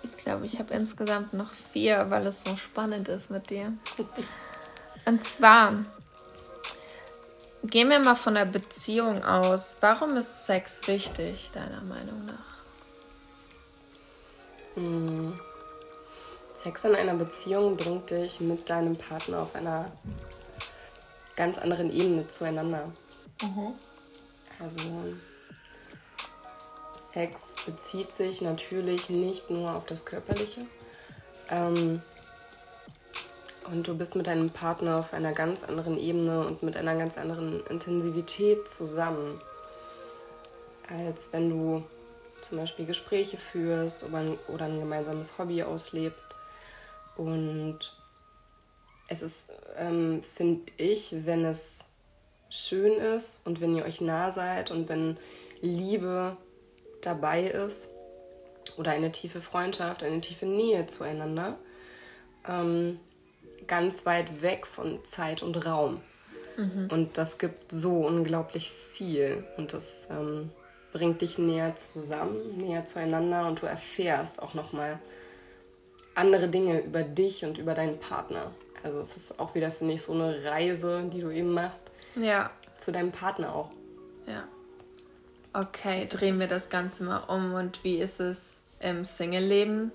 ich 0.03 0.17
glaube, 0.25 0.47
ich 0.47 0.59
habe 0.59 0.73
insgesamt 0.75 1.33
noch 1.33 1.51
vier, 1.73 2.07
weil 2.09 2.27
es 2.27 2.43
so 2.43 2.57
spannend 2.57 3.09
ist 3.09 3.31
mit 3.31 3.51
dir. 3.51 3.73
Und 5.07 5.25
zwar, 5.25 5.85
Gehen 7.63 7.91
wir 7.91 7.99
mal 7.99 8.15
von 8.15 8.35
der 8.35 8.47
Beziehung 8.47 9.23
aus. 9.23 9.77
Warum 9.81 10.17
ist 10.17 10.47
Sex 10.47 10.87
wichtig, 10.87 11.51
deiner 11.53 11.83
Meinung 11.83 12.25
nach? 12.25 12.51
Hm. 14.75 15.39
Sex 16.55 16.85
in 16.85 16.95
einer 16.95 17.15
Beziehung 17.15 17.77
bringt 17.77 18.11
dich 18.11 18.41
mit 18.41 18.69
deinem 18.69 18.97
Partner 18.97 19.41
auf 19.41 19.55
einer 19.55 19.93
ganz 21.37 21.59
anderen 21.59 21.91
Ebene 21.91 22.29
zueinander. 22.29 22.93
Mhm. 23.43 23.75
Also 24.59 24.81
Sex 26.99 27.57
bezieht 27.67 28.13
sich 28.13 28.41
natürlich 28.41 29.11
nicht 29.11 29.51
nur 29.51 29.75
auf 29.75 29.85
das 29.87 30.07
Körperliche. 30.07 30.63
Ähm, 31.51 32.03
und 33.71 33.87
du 33.87 33.97
bist 33.97 34.17
mit 34.17 34.27
deinem 34.27 34.51
Partner 34.51 34.99
auf 34.99 35.13
einer 35.13 35.33
ganz 35.33 35.63
anderen 35.65 35.99
Ebene 35.99 36.45
und 36.47 36.63
mit 36.63 36.77
einer 36.77 36.97
ganz 36.97 37.17
anderen 37.17 37.65
Intensivität 37.67 38.69
zusammen, 38.69 39.41
als 40.89 41.33
wenn 41.33 41.51
du 41.51 41.85
zum 42.43 42.59
Beispiel 42.59 42.87
Gespräche 42.87 43.37
führst 43.37 44.03
oder 44.03 44.65
ein, 44.65 44.81
gemeinsames 44.81 45.39
Hobby 45.39 45.63
auslebst. 45.63 46.29
Und 47.17 47.79
es 49.09 49.23
ist, 49.23 49.53
ähm, 49.77 50.23
finde 50.23 50.73
ich, 50.77 51.15
wenn 51.27 51.45
es 51.45 51.91
schön 52.49 52.99
ist 52.99 53.43
und 53.45 53.61
wenn 53.61 53.77
ihr 53.77 53.85
euch 53.85 54.01
nah 54.01 54.33
seid 54.33 54.71
und 54.71 54.89
wenn 54.89 55.17
Liebe 55.61 56.37
dabei 57.03 57.45
ist 57.45 57.91
oder 58.79 58.91
eine 58.93 59.13
tiefe 59.13 59.41
Freundschaft, 59.41 60.03
eine 60.03 60.21
tiefe 60.21 60.47
Nähe 60.47 60.87
zueinander, 60.87 61.59
ähm, 62.49 62.99
ganz 63.71 64.05
weit 64.05 64.43
weg 64.43 64.67
von 64.67 64.99
Zeit 65.07 65.43
und 65.45 65.65
Raum. 65.65 66.01
Mhm. 66.57 66.89
Und 66.91 67.17
das 67.17 67.39
gibt 67.39 67.71
so 67.71 68.05
unglaublich 68.05 68.73
viel 68.93 69.45
und 69.57 69.73
das 69.73 70.09
ähm, 70.11 70.51
bringt 70.93 71.23
dich 71.23 71.39
näher 71.39 71.77
zusammen, 71.77 72.59
näher 72.59 72.85
zueinander 72.85 73.47
und 73.47 73.63
du 73.63 73.67
erfährst 73.67 74.43
auch 74.43 74.55
nochmal 74.55 74.99
andere 76.17 76.49
Dinge 76.49 76.81
über 76.81 77.05
dich 77.05 77.45
und 77.45 77.59
über 77.59 77.75
deinen 77.75 78.01
Partner. 78.01 78.51
Also 78.83 78.99
es 78.99 79.17
ist 79.17 79.39
auch 79.39 79.55
wieder, 79.55 79.71
finde 79.71 79.95
ich, 79.95 80.03
so 80.03 80.15
eine 80.15 80.45
Reise, 80.45 81.09
die 81.13 81.21
du 81.21 81.31
eben 81.31 81.53
machst. 81.53 81.85
Ja. 82.17 82.51
Zu 82.77 82.91
deinem 82.91 83.13
Partner 83.13 83.55
auch. 83.55 83.71
Ja. 84.27 84.49
Okay, 85.53 86.09
drehen 86.11 86.41
wir 86.41 86.49
das 86.49 86.71
Ganze 86.71 87.05
mal 87.05 87.19
um. 87.29 87.55
Und 87.55 87.85
wie 87.85 87.99
ist 87.99 88.19
es 88.19 88.65
im 88.81 89.05
Single-Leben? 89.05 89.93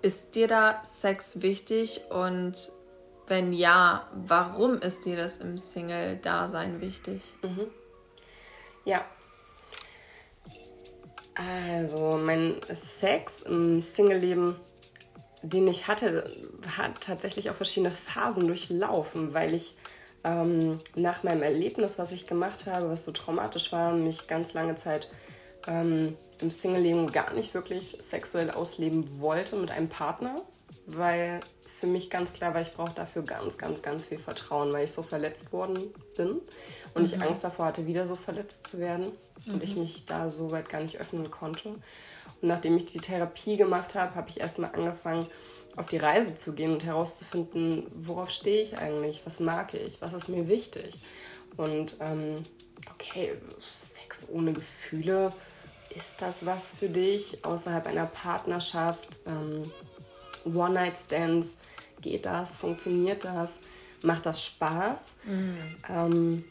Ist 0.00 0.34
dir 0.34 0.48
da 0.48 0.80
Sex 0.84 1.42
wichtig? 1.42 2.02
Und 2.10 2.72
wenn 3.30 3.52
ja, 3.52 4.08
warum 4.12 4.78
ist 4.78 5.06
dir 5.06 5.16
das 5.16 5.38
im 5.38 5.56
Single-Dasein 5.56 6.80
wichtig? 6.80 7.22
Mhm. 7.42 7.68
Ja. 8.84 9.04
Also, 11.34 12.18
mein 12.18 12.56
Sex 12.64 13.42
im 13.42 13.80
Single-Leben, 13.80 14.56
den 15.42 15.68
ich 15.68 15.88
hatte, 15.88 16.30
hat 16.76 17.00
tatsächlich 17.00 17.48
auch 17.48 17.54
verschiedene 17.54 17.92
Phasen 17.92 18.46
durchlaufen, 18.46 19.32
weil 19.32 19.54
ich 19.54 19.76
ähm, 20.24 20.78
nach 20.96 21.22
meinem 21.22 21.42
Erlebnis, 21.42 21.98
was 21.98 22.12
ich 22.12 22.26
gemacht 22.26 22.66
habe, 22.66 22.90
was 22.90 23.04
so 23.04 23.12
traumatisch 23.12 23.72
war, 23.72 23.92
mich 23.92 24.28
ganz 24.28 24.52
lange 24.52 24.74
Zeit 24.74 25.10
ähm, 25.66 26.16
im 26.40 26.50
Single-Leben 26.50 27.10
gar 27.10 27.32
nicht 27.32 27.54
wirklich 27.54 27.96
sexuell 28.00 28.50
ausleben 28.50 29.20
wollte 29.20 29.56
mit 29.56 29.70
einem 29.70 29.88
Partner, 29.88 30.36
weil 30.86 31.40
für 31.80 31.86
mich 31.86 32.10
ganz 32.10 32.34
klar 32.34 32.52
war, 32.52 32.60
ich 32.60 32.70
brauche 32.70 32.94
dafür 32.94 33.22
ganz, 33.22 33.56
ganz, 33.56 33.80
ganz 33.80 34.04
viel 34.04 34.18
Vertrauen, 34.18 34.72
weil 34.72 34.84
ich 34.84 34.92
so 34.92 35.02
verletzt 35.02 35.50
worden 35.52 35.78
bin 36.14 36.40
und 36.92 37.02
mhm. 37.02 37.04
ich 37.04 37.20
Angst 37.20 37.42
davor 37.42 37.66
hatte, 37.66 37.86
wieder 37.86 38.06
so 38.06 38.16
verletzt 38.16 38.68
zu 38.68 38.78
werden 38.78 39.06
mhm. 39.46 39.54
und 39.54 39.64
ich 39.64 39.74
mhm. 39.74 39.82
mich 39.82 40.04
da 40.04 40.28
so 40.28 40.50
weit 40.50 40.68
gar 40.68 40.82
nicht 40.82 41.00
öffnen 41.00 41.30
konnte. 41.30 41.70
Und 41.70 41.80
nachdem 42.42 42.76
ich 42.76 42.84
die 42.84 42.98
Therapie 42.98 43.56
gemacht 43.56 43.94
habe, 43.94 44.14
habe 44.14 44.28
ich 44.28 44.40
erstmal 44.40 44.74
angefangen, 44.74 45.26
auf 45.76 45.88
die 45.88 45.96
Reise 45.96 46.36
zu 46.36 46.52
gehen 46.52 46.72
und 46.72 46.84
herauszufinden, 46.84 47.86
worauf 47.94 48.30
stehe 48.30 48.62
ich 48.62 48.76
eigentlich, 48.76 49.22
was 49.24 49.40
mag 49.40 49.72
ich, 49.72 50.02
was 50.02 50.12
ist 50.12 50.28
mir 50.28 50.48
wichtig. 50.48 50.94
Und 51.56 51.96
ähm, 52.00 52.36
okay, 52.92 53.36
Sex 53.58 54.26
ohne 54.30 54.52
Gefühle, 54.52 55.30
ist 55.96 56.20
das 56.20 56.44
was 56.44 56.72
für 56.72 56.88
dich 56.88 57.44
außerhalb 57.44 57.86
einer 57.86 58.06
Partnerschaft? 58.06 59.20
Ähm, 59.26 59.62
One-Night-Stands, 60.44 61.56
geht 62.00 62.26
das, 62.26 62.56
funktioniert 62.56 63.24
das, 63.24 63.58
macht 64.02 64.26
das 64.26 64.44
Spaß? 64.44 64.98
Mhm. 65.24 65.56
Ähm, 65.88 66.44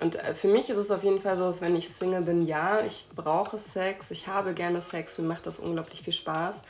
und 0.00 0.16
äh, 0.16 0.34
für 0.34 0.48
mich 0.48 0.70
ist 0.70 0.78
es 0.78 0.90
auf 0.90 1.04
jeden 1.04 1.20
Fall 1.20 1.36
so, 1.36 1.44
dass 1.44 1.60
wenn 1.60 1.76
ich 1.76 1.88
Single 1.88 2.22
bin, 2.22 2.46
ja, 2.46 2.80
ich 2.84 3.06
brauche 3.14 3.58
Sex, 3.58 4.10
ich 4.10 4.28
habe 4.28 4.54
gerne 4.54 4.80
Sex, 4.80 5.18
mir 5.18 5.28
macht 5.28 5.46
das 5.46 5.58
unglaublich 5.58 6.02
viel 6.02 6.12
Spaß. 6.12 6.62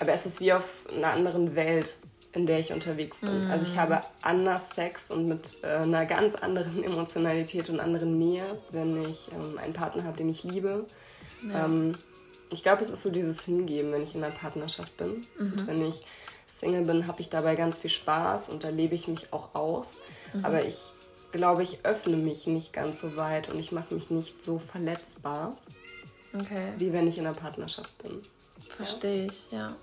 Aber 0.00 0.12
es 0.12 0.26
ist 0.26 0.40
wie 0.40 0.52
auf 0.52 0.64
einer 0.92 1.12
anderen 1.12 1.54
Welt, 1.54 1.96
in 2.32 2.46
der 2.46 2.58
ich 2.58 2.72
unterwegs 2.72 3.18
bin. 3.20 3.48
Mm. 3.48 3.50
Also 3.50 3.66
ich 3.66 3.78
habe 3.78 4.00
anders 4.22 4.70
Sex 4.74 5.10
und 5.10 5.26
mit 5.26 5.62
äh, 5.62 5.68
einer 5.68 6.06
ganz 6.06 6.34
anderen 6.34 6.82
Emotionalität 6.84 7.70
und 7.70 7.80
anderen 7.80 8.18
Nähe, 8.18 8.44
wenn 8.70 9.04
ich 9.04 9.30
ähm, 9.32 9.58
einen 9.58 9.72
Partner 9.72 10.04
habe, 10.04 10.16
den 10.16 10.28
ich 10.28 10.44
liebe. 10.44 10.84
Ja. 11.48 11.64
Ähm, 11.64 11.94
ich 12.50 12.62
glaube, 12.62 12.82
es 12.82 12.90
ist 12.90 13.02
so 13.02 13.10
dieses 13.10 13.44
Hingeben, 13.44 13.92
wenn 13.92 14.02
ich 14.02 14.14
in 14.14 14.22
einer 14.22 14.34
Partnerschaft 14.34 14.96
bin. 14.96 15.26
Mhm. 15.38 15.66
wenn 15.66 15.84
ich 15.86 16.06
Single 16.58 16.84
bin, 16.84 17.06
habe 17.06 17.20
ich 17.20 17.30
dabei 17.30 17.54
ganz 17.54 17.78
viel 17.78 17.90
Spaß 17.90 18.48
und 18.48 18.64
da 18.64 18.68
lebe 18.68 18.94
ich 18.94 19.08
mich 19.08 19.32
auch 19.32 19.54
aus. 19.54 20.00
Mhm. 20.32 20.44
Aber 20.44 20.62
ich 20.64 20.78
glaube, 21.32 21.62
ich 21.62 21.84
öffne 21.84 22.16
mich 22.16 22.46
nicht 22.46 22.72
ganz 22.72 23.00
so 23.00 23.16
weit 23.16 23.48
und 23.48 23.58
ich 23.58 23.72
mache 23.72 23.94
mich 23.94 24.10
nicht 24.10 24.42
so 24.42 24.58
verletzbar, 24.58 25.56
okay. 26.34 26.72
wie 26.76 26.92
wenn 26.92 27.06
ich 27.06 27.18
in 27.18 27.26
einer 27.26 27.34
Partnerschaft 27.34 27.96
bin. 28.02 28.20
Verstehe 28.76 29.24
ja? 29.24 29.30
ich, 29.30 29.52
ja. 29.52 29.76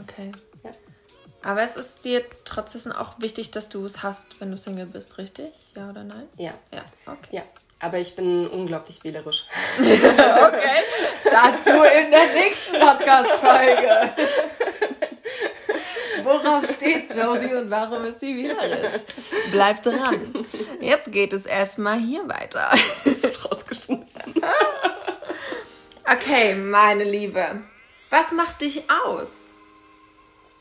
Okay. 0.00 0.32
Ja. 0.64 0.70
Aber 1.42 1.62
es 1.62 1.76
ist 1.76 2.04
dir 2.04 2.22
trotzdem 2.44 2.92
auch 2.92 3.20
wichtig, 3.20 3.50
dass 3.50 3.68
du 3.68 3.84
es 3.84 4.02
hast, 4.02 4.40
wenn 4.40 4.50
du 4.50 4.56
Single 4.56 4.86
bist, 4.86 5.18
richtig? 5.18 5.50
Ja 5.76 5.90
oder 5.90 6.04
nein? 6.04 6.24
Ja. 6.36 6.52
Ja, 6.72 6.84
okay. 7.06 7.28
Ja. 7.36 7.42
Aber 7.80 7.98
ich 7.98 8.16
bin 8.16 8.48
unglaublich 8.48 9.04
wählerisch. 9.04 9.46
okay. 9.78 10.82
Dazu 11.24 11.70
in 11.70 12.10
der 12.10 12.26
nächsten 12.34 12.72
Podcast-Folge. 12.72 14.14
Worauf 16.42 16.70
steht 16.70 17.14
Josie 17.14 17.54
und 17.54 17.70
warum 17.70 18.04
ist 18.04 18.20
sie 18.20 18.36
wählerisch? 18.36 19.02
Bleibt 19.50 19.86
dran. 19.86 20.46
Jetzt 20.80 21.10
geht 21.10 21.32
es 21.32 21.46
erstmal 21.46 21.98
hier 21.98 22.28
weiter. 22.28 22.70
Das 23.04 23.22
wird 23.22 23.44
rausgeschnitten. 23.44 24.34
Okay, 26.04 26.54
meine 26.54 27.04
Liebe. 27.04 27.62
Was 28.10 28.32
macht 28.32 28.60
dich 28.60 28.84
aus? 29.06 29.44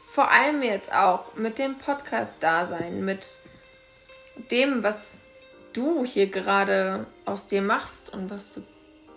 Vor 0.09 0.31
allem 0.31 0.63
jetzt 0.63 0.91
auch 0.93 1.35
mit 1.35 1.59
dem 1.59 1.77
Podcast-Dasein, 1.77 3.05
mit 3.05 3.39
dem, 4.51 4.83
was 4.83 5.21
du 5.73 6.03
hier 6.03 6.27
gerade 6.27 7.05
aus 7.25 7.47
dir 7.47 7.61
machst 7.61 8.11
und 8.13 8.29
was 8.29 8.55
du 8.55 8.63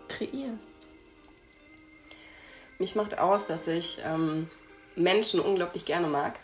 kreierst. 0.09 0.89
Mich 2.79 2.95
macht 2.95 3.19
aus, 3.19 3.47
dass 3.47 3.67
ich 3.67 4.01
ähm, 4.05 4.49
Menschen 4.95 5.41
unglaublich 5.41 5.85
gerne 5.85 6.07
mag. 6.07 6.39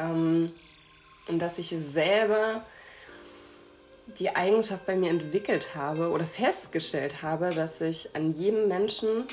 Ähm, 0.00 0.52
und 1.28 1.38
dass 1.38 1.58
ich 1.58 1.68
selber 1.68 2.62
die 4.18 4.34
Eigenschaft 4.34 4.86
bei 4.86 4.96
mir 4.96 5.10
entwickelt 5.10 5.74
habe 5.74 6.10
oder 6.10 6.24
festgestellt 6.24 7.22
habe, 7.22 7.50
dass 7.50 7.80
ich 7.80 8.16
an 8.16 8.32
jedem 8.32 8.68
Menschen 8.68 9.24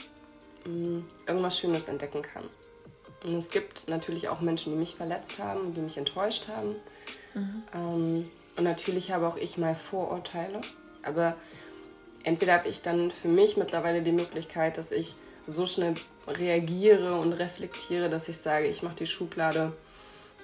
mh, 0.66 1.04
irgendwas 1.26 1.58
Schönes 1.58 1.88
entdecken 1.88 2.22
kann. 2.22 2.44
Und 3.24 3.36
es 3.36 3.50
gibt 3.50 3.90
natürlich 3.90 4.30
auch 4.30 4.42
Menschen, 4.42 4.74
die 4.74 4.80
mich 4.80 4.96
verletzt 4.96 5.40
haben, 5.40 5.74
die 5.74 5.80
mich 5.80 5.98
enttäuscht 5.98 6.48
haben. 6.48 6.76
Mhm. 7.34 7.64
Ähm, 7.74 8.32
und 8.56 8.64
natürlich 8.64 9.12
habe 9.12 9.28
auch 9.28 9.38
ich 9.38 9.58
mal 9.58 9.76
Vorurteile. 9.76 10.62
Aber 11.04 11.36
entweder 12.24 12.54
habe 12.54 12.70
ich 12.70 12.82
dann 12.82 13.12
für 13.12 13.30
mich 13.30 13.58
mittlerweile 13.58 14.02
die 14.02 14.12
Möglichkeit, 14.12 14.78
dass 14.78 14.92
ich 14.92 15.16
so 15.48 15.66
schnell 15.66 15.96
reagiere 16.28 17.20
und 17.20 17.34
reflektiere, 17.34 18.10
dass 18.10 18.28
ich 18.28 18.38
sage, 18.38 18.68
ich 18.68 18.84
mache 18.84 18.98
die 18.98 19.08
Schublade 19.08 19.72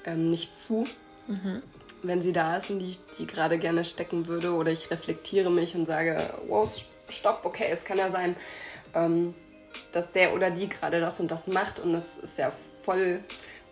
ähm, 0.05 0.29
nicht 0.29 0.55
zu, 0.55 0.85
mhm. 1.27 1.61
wenn 2.01 2.21
sie 2.21 2.33
da 2.33 2.57
ist, 2.57 2.69
in 2.69 2.79
die 2.79 2.91
ich 2.91 2.99
die 3.17 3.27
gerade 3.27 3.57
gerne 3.57 3.85
stecken 3.85 4.27
würde. 4.27 4.53
Oder 4.53 4.71
ich 4.71 4.91
reflektiere 4.91 5.51
mich 5.51 5.75
und 5.75 5.85
sage, 5.85 6.29
wow, 6.47 6.69
stopp, 7.09 7.41
okay, 7.43 7.67
es 7.71 7.85
kann 7.85 7.97
ja 7.97 8.09
sein, 8.09 8.35
ähm, 8.93 9.33
dass 9.91 10.11
der 10.11 10.33
oder 10.33 10.51
die 10.51 10.69
gerade 10.69 10.99
das 10.99 11.19
und 11.19 11.29
das 11.29 11.47
macht 11.47 11.79
und 11.79 11.93
das 11.93 12.17
ist 12.21 12.37
ja 12.37 12.51
voll 12.83 13.19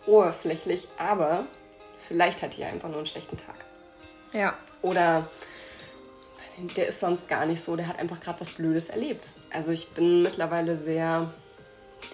oberflächlich, 0.06 0.88
aber 0.98 1.46
vielleicht 2.08 2.42
hat 2.42 2.58
die 2.58 2.64
einfach 2.64 2.90
nur 2.90 2.98
einen 2.98 3.06
schlechten 3.06 3.38
Tag. 3.38 3.56
Ja. 4.34 4.58
Oder 4.82 5.28
der 6.76 6.88
ist 6.88 7.00
sonst 7.00 7.28
gar 7.28 7.46
nicht 7.46 7.64
so, 7.64 7.76
der 7.76 7.88
hat 7.88 8.00
einfach 8.00 8.20
gerade 8.20 8.42
was 8.42 8.52
Blödes 8.52 8.90
erlebt. 8.90 9.30
Also 9.52 9.72
ich 9.72 9.90
bin 9.90 10.22
mittlerweile 10.22 10.76
sehr, 10.76 11.32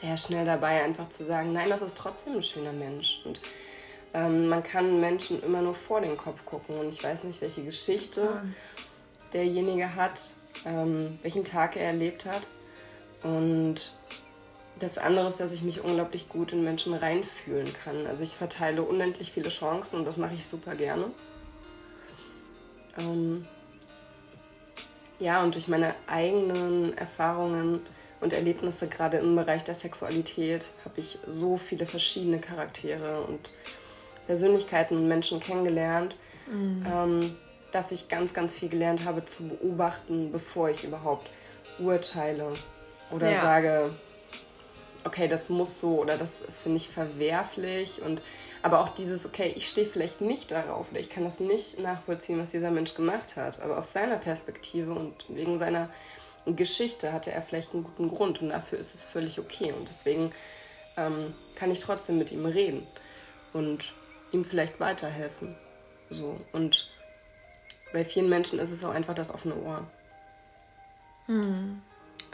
sehr 0.02 0.18
schnell 0.18 0.46
dabei, 0.46 0.84
einfach 0.84 1.10
zu 1.10 1.24
sagen, 1.26 1.54
nein, 1.54 1.70
das 1.70 1.82
ist 1.82 1.98
trotzdem 1.98 2.34
ein 2.34 2.44
schöner 2.44 2.74
Mensch. 2.74 3.22
Und 3.26 3.42
ähm, 4.18 4.48
man 4.48 4.64
kann 4.64 5.00
Menschen 5.00 5.44
immer 5.44 5.62
nur 5.62 5.76
vor 5.76 6.02
den 6.02 6.18
Kopf 6.18 6.44
gucken. 6.46 6.80
Und 6.80 6.90
ich 6.90 7.04
weiß 7.04 7.26
nicht, 7.26 7.42
welche 7.42 7.64
Geschichte 7.64 8.22
ja. 8.22 8.44
derjenige 9.34 9.96
hat, 9.96 10.20
ähm, 10.66 11.20
welchen 11.22 11.44
Tag 11.44 11.76
er 11.76 11.86
erlebt 11.88 12.26
hat. 12.26 12.42
Und 13.24 13.94
das 14.80 14.98
andere 14.98 15.28
ist, 15.28 15.40
dass 15.40 15.54
ich 15.54 15.62
mich 15.62 15.84
unglaublich 15.84 16.30
gut 16.30 16.52
in 16.52 16.64
Menschen 16.64 16.94
reinfühlen 16.96 17.72
kann. 17.84 18.08
Also 18.08 18.24
ich 18.24 18.36
verteile 18.36 18.82
unendlich 18.82 19.32
viele 19.32 19.50
Chancen 19.50 20.00
und 20.00 20.06
das 20.06 20.18
mache 20.18 20.34
ich 20.34 20.46
super 20.46 20.76
gerne. 20.76 21.12
Ähm, 22.98 23.44
ja, 25.20 25.44
und 25.44 25.54
durch 25.54 25.68
meine 25.68 25.94
eigenen 26.08 26.98
Erfahrungen 26.98 27.82
und 28.20 28.34
Erlebnisse, 28.34 28.88
gerade 28.88 29.18
im 29.18 29.36
Bereich 29.36 29.64
der 29.64 29.76
Sexualität, 29.76 30.72
habe 30.86 31.00
ich 31.02 31.20
so 31.28 31.58
viele 31.58 31.86
verschiedene 31.86 32.40
Charaktere 32.40 33.22
und 33.22 33.52
Persönlichkeiten 34.28 34.98
und 34.98 35.08
Menschen 35.08 35.40
kennengelernt, 35.40 36.16
mhm. 36.46 36.86
ähm, 36.86 37.36
dass 37.72 37.92
ich 37.92 38.08
ganz, 38.10 38.34
ganz 38.34 38.56
viel 38.56 38.70
gelernt 38.70 39.06
habe 39.06 39.26
zu 39.26 39.48
beobachten, 39.48 40.32
bevor 40.32 40.70
ich 40.70 40.84
überhaupt 40.84 41.28
urteile 41.80 42.54
oder 43.12 43.32
ja. 43.32 43.42
sage, 43.42 43.94
okay, 45.04 45.28
das 45.28 45.50
muss 45.50 45.80
so 45.80 46.00
oder 46.02 46.18
das 46.18 46.42
finde 46.64 46.78
ich 46.78 46.90
verwerflich 46.90 48.02
und 48.02 48.22
aber 48.64 48.82
auch 48.82 48.90
dieses, 48.90 49.26
okay, 49.26 49.54
ich 49.56 49.70
stehe 49.70 49.88
vielleicht 49.88 50.20
nicht 50.20 50.52
darauf 50.52 50.92
oder 50.92 51.00
ich 51.00 51.10
kann 51.10 51.24
das 51.24 51.40
nicht 51.40 51.80
nachvollziehen, 51.80 52.40
was 52.40 52.52
dieser 52.52 52.72
Mensch 52.72 52.96
gemacht 52.96 53.38
hat, 53.38 53.62
aber 53.62 53.78
aus 53.78 53.94
seiner 53.94 54.18
Perspektive 54.18 54.94
und 54.94 55.14
wegen 55.30 55.58
seiner 55.58 55.90
Geschichte 56.46 57.14
hatte 57.14 57.32
er 57.32 57.42
vielleicht 57.42 57.74
einen 57.74 57.84
guten 57.84 58.10
Grund 58.10 58.42
und 58.42 58.50
dafür 58.50 58.80
ist 58.80 58.94
es 58.94 59.04
völlig 59.04 59.40
okay 59.40 59.74
und 59.78 59.88
deswegen 59.88 60.32
ähm, 60.98 61.34
kann 61.56 61.72
ich 61.72 61.80
trotzdem 61.80 62.18
mit 62.18 62.32
ihm 62.32 62.46
reden 62.46 62.86
und 63.54 63.94
ihm 64.32 64.46
vielleicht 64.46 64.80
weiterhelfen. 64.80 65.56
So 66.10 66.40
und 66.54 66.90
bei 67.94 68.06
vielen 68.06 68.30
Menschen 68.30 68.60
ist 68.60 68.72
es 68.72 68.84
auch 68.84 68.94
einfach 68.94 69.16
das 69.16 69.34
offene 69.34 69.56
Ohr. 69.56 69.86
Hm, 71.28 71.82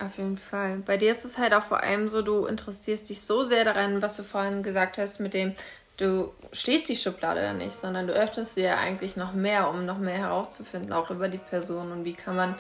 auf 0.04 0.18
jeden 0.18 0.38
Fall. 0.38 0.78
Bei 0.78 0.98
dir 0.98 1.12
ist 1.12 1.26
es 1.26 1.38
halt 1.38 1.54
auch 1.54 1.64
vor 1.64 1.82
allem 1.82 2.10
so, 2.10 2.22
du 2.22 2.46
interessierst 2.46 3.10
dich 3.10 3.22
so 3.22 3.44
sehr 3.44 3.64
daran, 3.64 4.02
was 4.02 4.18
du 4.18 4.24
vorhin 4.24 4.64
gesagt 4.64 4.98
hast, 4.98 5.20
mit 5.20 5.34
dem, 5.34 5.56
du 5.98 6.32
schließt 6.52 6.90
die 6.90 6.96
Schublade 6.96 7.54
nicht, 7.54 7.76
sondern 7.76 8.08
du 8.08 8.14
öffnest 8.14 8.56
sie 8.56 8.62
ja 8.62 8.78
eigentlich 8.78 9.16
noch 9.16 9.34
mehr, 9.34 9.70
um 9.70 9.86
noch 9.86 9.98
mehr 9.98 10.18
herauszufinden, 10.18 10.94
auch 10.94 11.12
über 11.12 11.28
die 11.28 11.38
Person 11.38 11.92
und 11.92 12.06
wie 12.06 12.14
kann 12.14 12.36
man 12.36 12.56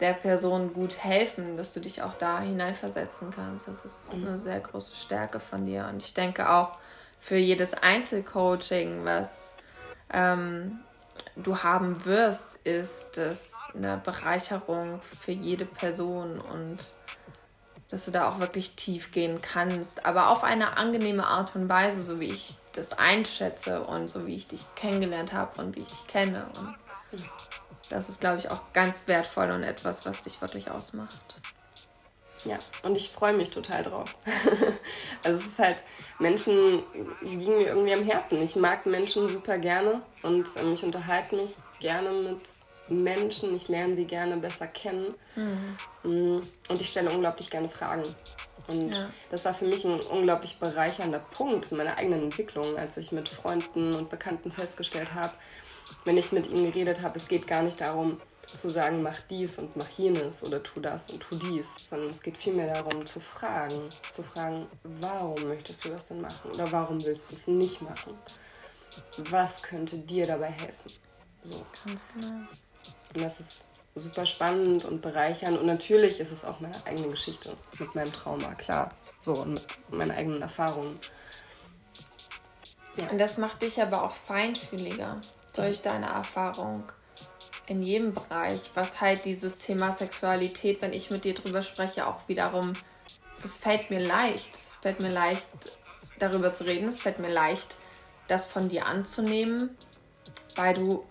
der 0.00 0.12
Person 0.12 0.74
gut 0.74 1.02
helfen, 1.02 1.56
dass 1.56 1.72
du 1.72 1.80
dich 1.80 2.02
auch 2.02 2.14
da 2.14 2.40
hineinversetzen 2.40 3.30
kannst. 3.30 3.68
Das 3.68 3.84
ist 3.84 4.14
mhm. 4.14 4.26
eine 4.26 4.38
sehr 4.38 4.60
große 4.60 4.94
Stärke 4.94 5.40
von 5.40 5.64
dir. 5.64 5.88
Und 5.90 6.02
ich 6.02 6.12
denke 6.12 6.50
auch 6.50 6.72
für 7.18 7.36
jedes 7.36 7.74
Einzelcoaching, 7.74 9.04
was 9.04 9.54
ähm, 10.12 10.80
du 11.36 11.62
haben 11.62 12.04
wirst, 12.04 12.56
ist 12.64 13.16
das 13.16 13.54
eine 13.74 13.98
Bereicherung 13.98 15.00
für 15.02 15.32
jede 15.32 15.66
Person 15.66 16.40
und 16.40 16.94
dass 17.88 18.04
du 18.04 18.10
da 18.10 18.28
auch 18.28 18.40
wirklich 18.40 18.74
tief 18.74 19.12
gehen 19.12 19.40
kannst, 19.40 20.06
aber 20.06 20.30
auf 20.30 20.42
eine 20.42 20.76
angenehme 20.76 21.26
Art 21.26 21.54
und 21.54 21.68
Weise, 21.68 22.02
so 22.02 22.18
wie 22.18 22.30
ich 22.30 22.56
das 22.72 22.98
einschätze 22.98 23.82
und 23.82 24.10
so 24.10 24.26
wie 24.26 24.34
ich 24.34 24.48
dich 24.48 24.64
kennengelernt 24.74 25.32
habe 25.32 25.62
und 25.62 25.76
wie 25.76 25.80
ich 25.80 25.88
dich 25.88 26.06
kenne. 26.08 26.46
Und 26.58 26.74
das 27.88 28.08
ist, 28.08 28.20
glaube 28.20 28.38
ich, 28.38 28.50
auch 28.50 28.72
ganz 28.72 29.06
wertvoll 29.06 29.50
und 29.50 29.62
etwas, 29.62 30.04
was 30.04 30.22
dich 30.22 30.40
wirklich 30.40 30.70
ausmacht. 30.70 31.36
Ja, 32.46 32.58
und 32.82 32.96
ich 32.96 33.08
freue 33.08 33.32
mich 33.32 33.50
total 33.50 33.82
drauf. 33.82 34.14
also 35.24 35.40
es 35.40 35.46
ist 35.46 35.58
halt, 35.58 35.76
Menschen 36.18 36.82
liegen 37.20 37.58
mir 37.58 37.68
irgendwie 37.68 37.94
am 37.94 38.04
Herzen. 38.04 38.40
Ich 38.40 38.56
mag 38.56 38.86
Menschen 38.86 39.28
super 39.28 39.58
gerne 39.58 40.02
und 40.22 40.48
ähm, 40.56 40.72
ich 40.72 40.84
unterhalte 40.84 41.36
mich 41.36 41.56
gerne 41.80 42.12
mit 42.12 42.40
Menschen. 42.88 43.54
Ich 43.56 43.68
lerne 43.68 43.96
sie 43.96 44.04
gerne 44.04 44.36
besser 44.36 44.68
kennen. 44.68 45.12
Mhm. 45.34 46.36
Mm, 46.36 46.40
und 46.68 46.80
ich 46.80 46.88
stelle 46.88 47.10
unglaublich 47.10 47.50
gerne 47.50 47.68
Fragen. 47.68 48.04
Und 48.68 48.92
ja. 48.92 49.08
das 49.30 49.44
war 49.44 49.54
für 49.54 49.64
mich 49.64 49.84
ein 49.84 50.00
unglaublich 50.00 50.58
bereichernder 50.58 51.18
Punkt 51.18 51.70
in 51.70 51.78
meiner 51.78 51.98
eigenen 51.98 52.24
Entwicklung, 52.24 52.76
als 52.76 52.96
ich 52.96 53.12
mit 53.12 53.28
Freunden 53.28 53.94
und 53.94 54.10
Bekannten 54.10 54.50
festgestellt 54.50 55.14
habe, 55.14 55.32
wenn 56.04 56.18
ich 56.18 56.32
mit 56.32 56.48
ihnen 56.48 56.72
geredet 56.72 57.00
habe, 57.02 57.16
es 57.16 57.28
geht 57.28 57.46
gar 57.46 57.62
nicht 57.62 57.80
darum, 57.80 58.20
zu 58.46 58.70
sagen, 58.70 59.02
mach 59.02 59.20
dies 59.28 59.58
und 59.58 59.76
mach 59.76 59.88
jenes 59.90 60.42
oder 60.42 60.62
tu 60.62 60.80
das 60.80 61.10
und 61.10 61.20
tu 61.20 61.36
dies, 61.36 61.68
sondern 61.78 62.10
es 62.10 62.22
geht 62.22 62.36
vielmehr 62.36 62.72
darum 62.72 63.04
zu 63.04 63.20
fragen, 63.20 63.88
zu 64.10 64.22
fragen, 64.22 64.66
warum 64.82 65.48
möchtest 65.48 65.84
du 65.84 65.88
das 65.90 66.08
denn 66.08 66.20
machen 66.20 66.50
oder 66.52 66.70
warum 66.70 67.04
willst 67.04 67.30
du 67.30 67.36
es 67.36 67.46
nicht 67.48 67.82
machen? 67.82 68.16
Was 69.30 69.62
könnte 69.62 69.98
dir 69.98 70.26
dabei 70.26 70.50
helfen? 70.50 70.92
So. 71.42 71.66
Ganz 71.84 72.08
genau. 72.14 72.34
Und 73.14 73.22
das 73.22 73.40
ist 73.40 73.68
super 73.94 74.26
spannend 74.26 74.84
und 74.84 75.02
bereichernd 75.02 75.58
und 75.58 75.66
natürlich 75.66 76.20
ist 76.20 76.30
es 76.30 76.44
auch 76.44 76.60
meine 76.60 76.76
eigene 76.86 77.08
Geschichte 77.08 77.56
mit 77.78 77.94
meinem 77.94 78.12
Trauma, 78.12 78.54
klar. 78.54 78.92
So, 79.18 79.32
und 79.32 79.54
mit 79.54 79.66
meinen 79.90 80.10
eigenen 80.10 80.42
Erfahrungen. 80.42 80.98
Ja. 82.96 83.08
Und 83.08 83.18
das 83.18 83.38
macht 83.38 83.62
dich 83.62 83.80
aber 83.82 84.02
auch 84.02 84.14
feinfühliger 84.14 85.20
durch 85.54 85.82
deine 85.82 86.06
Erfahrung 86.06 86.84
in 87.66 87.82
jedem 87.82 88.14
Bereich, 88.14 88.60
was 88.74 89.00
halt 89.00 89.24
dieses 89.24 89.58
Thema 89.58 89.92
Sexualität, 89.92 90.82
wenn 90.82 90.92
ich 90.92 91.10
mit 91.10 91.24
dir 91.24 91.34
drüber 91.34 91.62
spreche, 91.62 92.06
auch 92.06 92.28
wiederum, 92.28 92.72
das 93.42 93.56
fällt 93.56 93.90
mir 93.90 94.00
leicht. 94.00 94.54
Es 94.54 94.76
fällt 94.76 95.00
mir 95.00 95.10
leicht, 95.10 95.46
darüber 96.18 96.52
zu 96.52 96.64
reden. 96.64 96.88
Es 96.88 97.00
fällt 97.00 97.18
mir 97.18 97.32
leicht, 97.32 97.76
das 98.28 98.46
von 98.46 98.68
dir 98.68 98.86
anzunehmen, 98.86 99.76
weil 100.54 100.74
du 100.74 101.04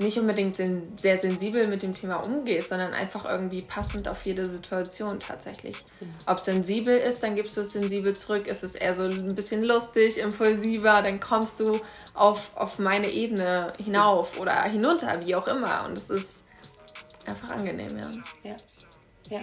nicht 0.00 0.18
unbedingt 0.18 0.56
sehr 1.00 1.18
sensibel 1.18 1.66
mit 1.66 1.82
dem 1.82 1.94
Thema 1.94 2.16
umgehst, 2.16 2.68
sondern 2.68 2.92
einfach 2.92 3.28
irgendwie 3.28 3.62
passend 3.62 4.08
auf 4.08 4.24
jede 4.24 4.46
Situation 4.46 5.18
tatsächlich. 5.18 5.76
Mhm. 6.00 6.14
Ob 6.26 6.40
sensibel 6.40 6.96
ist, 6.96 7.22
dann 7.22 7.34
gibst 7.34 7.56
du 7.56 7.62
es 7.62 7.72
sensibel 7.72 8.14
zurück. 8.14 8.46
Ist 8.46 8.62
es 8.62 8.74
eher 8.74 8.94
so 8.94 9.02
ein 9.02 9.34
bisschen 9.34 9.64
lustig, 9.64 10.18
impulsiver, 10.18 11.02
dann 11.02 11.20
kommst 11.20 11.60
du 11.60 11.80
auf, 12.14 12.56
auf 12.56 12.78
meine 12.78 13.10
Ebene 13.10 13.68
hinauf 13.78 14.38
oder 14.38 14.62
hinunter, 14.62 15.24
wie 15.24 15.34
auch 15.34 15.48
immer. 15.48 15.86
Und 15.86 15.98
es 15.98 16.10
ist 16.10 16.44
einfach 17.26 17.50
angenehm, 17.50 17.96
ja. 17.98 18.10
Ja. 18.44 18.56
Ja. 19.30 19.40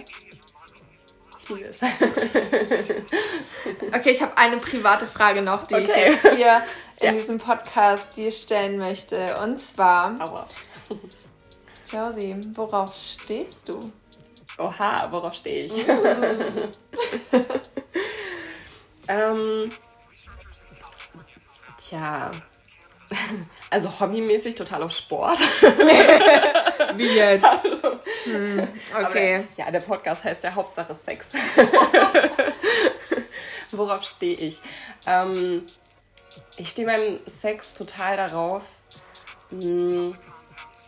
Okay, 3.92 4.10
ich 4.10 4.22
habe 4.22 4.36
eine 4.36 4.56
private 4.58 5.06
Frage 5.06 5.42
noch, 5.42 5.66
die 5.66 5.74
okay. 5.74 5.84
ich 5.84 5.96
jetzt 5.96 6.34
hier 6.34 6.62
in 7.00 7.06
ja. 7.06 7.12
diesem 7.12 7.38
Podcast 7.38 8.16
dir 8.16 8.30
stellen 8.30 8.78
möchte. 8.78 9.36
Und 9.42 9.60
zwar, 9.60 10.20
Aua. 10.20 10.46
Josie, 11.90 12.36
worauf 12.54 12.94
stehst 12.94 13.68
du? 13.68 13.92
Oha, 14.58 15.08
worauf 15.10 15.34
stehe 15.34 15.66
ich? 15.66 15.72
ähm, 19.08 19.70
tja, 21.78 22.30
also 23.70 24.00
hobbymäßig 24.00 24.54
total 24.54 24.82
auf 24.82 24.92
Sport. 24.92 25.38
Wie 26.94 27.08
jetzt? 27.08 27.46
Hm, 28.26 28.68
okay. 29.00 29.36
Aber, 29.36 29.46
ja, 29.56 29.70
der 29.70 29.80
Podcast 29.80 30.24
heißt 30.24 30.44
ja 30.44 30.54
Hauptsache 30.54 30.94
Sex. 30.94 31.28
Worauf 33.70 34.04
stehe 34.04 34.36
ich? 34.36 34.60
Ähm, 35.06 35.64
ich 36.56 36.70
stehe 36.70 36.86
beim 36.86 37.20
Sex 37.26 37.74
total 37.74 38.16
darauf, 38.16 38.62
mm, 39.50 40.12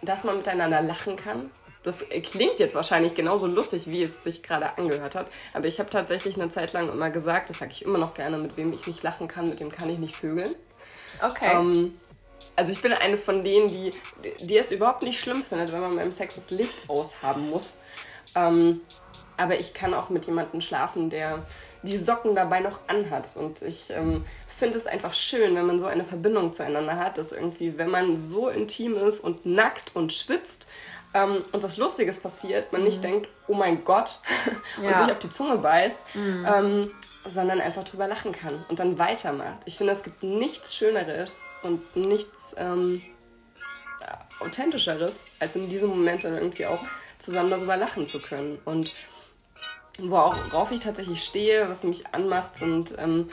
dass 0.02 0.24
man 0.24 0.38
miteinander 0.38 0.82
lachen 0.82 1.16
kann. 1.16 1.50
Das 1.82 2.04
klingt 2.22 2.58
jetzt 2.58 2.74
wahrscheinlich 2.74 3.14
genauso 3.14 3.46
lustig, 3.46 3.86
wie 3.86 4.02
es 4.02 4.24
sich 4.24 4.42
gerade 4.42 4.76
angehört 4.76 5.14
hat. 5.14 5.26
Aber 5.54 5.66
ich 5.66 5.78
habe 5.78 5.88
tatsächlich 5.88 6.36
eine 6.36 6.50
Zeit 6.50 6.72
lang 6.72 6.90
immer 6.90 7.10
gesagt, 7.10 7.50
das 7.50 7.58
sage 7.58 7.72
ich 7.72 7.84
immer 7.84 7.98
noch 7.98 8.14
gerne, 8.14 8.36
mit 8.36 8.56
wem 8.56 8.72
ich 8.72 8.86
nicht 8.86 9.02
lachen 9.02 9.28
kann, 9.28 9.48
mit 9.48 9.60
dem 9.60 9.70
kann 9.70 9.88
ich 9.88 9.98
nicht 9.98 10.16
vögeln. 10.16 10.54
Okay. 11.22 11.50
Ähm, 11.54 11.98
also 12.56 12.72
ich 12.72 12.82
bin 12.82 12.92
eine 12.92 13.16
von 13.16 13.44
denen, 13.44 13.68
die, 13.68 13.92
die 14.40 14.58
es 14.58 14.72
überhaupt 14.72 15.02
nicht 15.02 15.20
schlimm 15.20 15.44
findet, 15.44 15.72
wenn 15.72 15.80
man 15.80 15.96
beim 15.96 16.12
Sex 16.12 16.36
das 16.36 16.50
Licht 16.50 16.76
aushaben 16.88 17.50
muss. 17.50 17.76
Ähm, 18.34 18.80
aber 19.36 19.58
ich 19.58 19.72
kann 19.74 19.94
auch 19.94 20.08
mit 20.08 20.26
jemandem 20.26 20.60
schlafen, 20.60 21.10
der 21.10 21.44
die 21.82 21.96
Socken 21.96 22.34
dabei 22.34 22.60
noch 22.60 22.80
anhat. 22.88 23.36
Und 23.36 23.62
ich 23.62 23.90
ähm, 23.90 24.24
finde 24.58 24.76
es 24.76 24.86
einfach 24.86 25.14
schön, 25.14 25.54
wenn 25.54 25.66
man 25.66 25.78
so 25.78 25.86
eine 25.86 26.04
Verbindung 26.04 26.52
zueinander 26.52 26.96
hat, 26.96 27.18
dass 27.18 27.32
irgendwie, 27.32 27.78
wenn 27.78 27.90
man 27.90 28.18
so 28.18 28.48
intim 28.48 28.96
ist 28.96 29.20
und 29.20 29.46
nackt 29.46 29.94
und 29.94 30.12
schwitzt 30.12 30.66
ähm, 31.14 31.44
und 31.52 31.62
was 31.62 31.76
Lustiges 31.76 32.20
passiert, 32.20 32.72
man 32.72 32.80
mhm. 32.80 32.88
nicht 32.88 33.04
denkt, 33.04 33.28
oh 33.46 33.54
mein 33.54 33.84
Gott, 33.84 34.20
und 34.78 34.84
ja. 34.84 35.04
sich 35.04 35.12
auf 35.12 35.18
die 35.20 35.30
Zunge 35.30 35.58
beißt, 35.58 36.00
mhm. 36.14 36.90
Sondern 37.28 37.60
einfach 37.60 37.84
drüber 37.84 38.08
lachen 38.08 38.32
kann 38.32 38.64
und 38.68 38.78
dann 38.78 38.98
weitermacht. 38.98 39.60
Ich 39.64 39.76
finde, 39.76 39.92
es 39.92 40.02
gibt 40.02 40.22
nichts 40.22 40.74
Schöneres 40.74 41.38
und 41.62 41.96
nichts 41.96 42.54
ähm, 42.56 43.02
Authentischeres, 44.40 45.16
als 45.38 45.56
in 45.56 45.68
diesem 45.68 45.90
Moment 45.90 46.24
dann 46.24 46.34
irgendwie 46.34 46.66
auch 46.66 46.80
zusammen 47.18 47.50
darüber 47.50 47.76
lachen 47.76 48.06
zu 48.06 48.20
können. 48.20 48.58
Und 48.64 48.92
worauf 49.98 50.70
ich 50.70 50.80
tatsächlich 50.80 51.24
stehe, 51.24 51.68
was 51.68 51.82
mich 51.82 52.14
anmacht, 52.14 52.58
sind 52.58 52.94
ähm, 52.98 53.30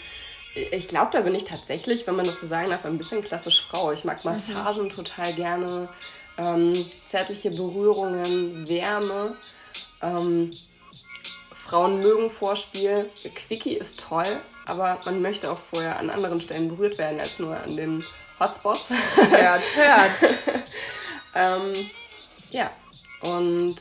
ich 0.56 0.88
glaube, 0.88 1.10
da 1.12 1.22
bin 1.22 1.36
ich 1.36 1.44
tatsächlich, 1.44 2.08
wenn 2.08 2.16
man 2.16 2.26
das 2.26 2.40
so 2.40 2.48
sagen 2.48 2.70
darf, 2.70 2.86
ein 2.86 2.98
bisschen 2.98 3.24
klassisch 3.24 3.68
Frau. 3.70 3.92
Ich 3.92 4.06
mag 4.06 4.24
Massagen 4.24 4.90
total 4.90 5.32
gerne, 5.34 5.90
ähm, 6.38 6.74
zärtliche 7.10 7.50
Berührungen, 7.50 8.68
Wärme. 8.68 9.36
Ähm, 10.02 10.50
Frauen 11.66 12.00
mögen 12.00 12.30
Vorspiel. 12.30 13.10
Quickie 13.48 13.76
ist 13.76 14.02
toll, 14.02 14.28
aber 14.66 15.00
man 15.06 15.22
möchte 15.22 15.52
auch 15.52 15.60
vorher 15.72 15.98
an 16.00 16.10
anderen 16.10 16.40
Stellen 16.40 16.70
berührt 16.70 16.98
werden 16.98 17.20
als 17.20 17.40
nur 17.40 17.58
an 17.58 17.76
den 17.76 18.04
Hotspots. 18.40 18.90
Hört, 19.30 19.76
hört. 19.76 20.34
ähm, 21.34 21.74
ja, 22.52 22.70
und 23.22 23.76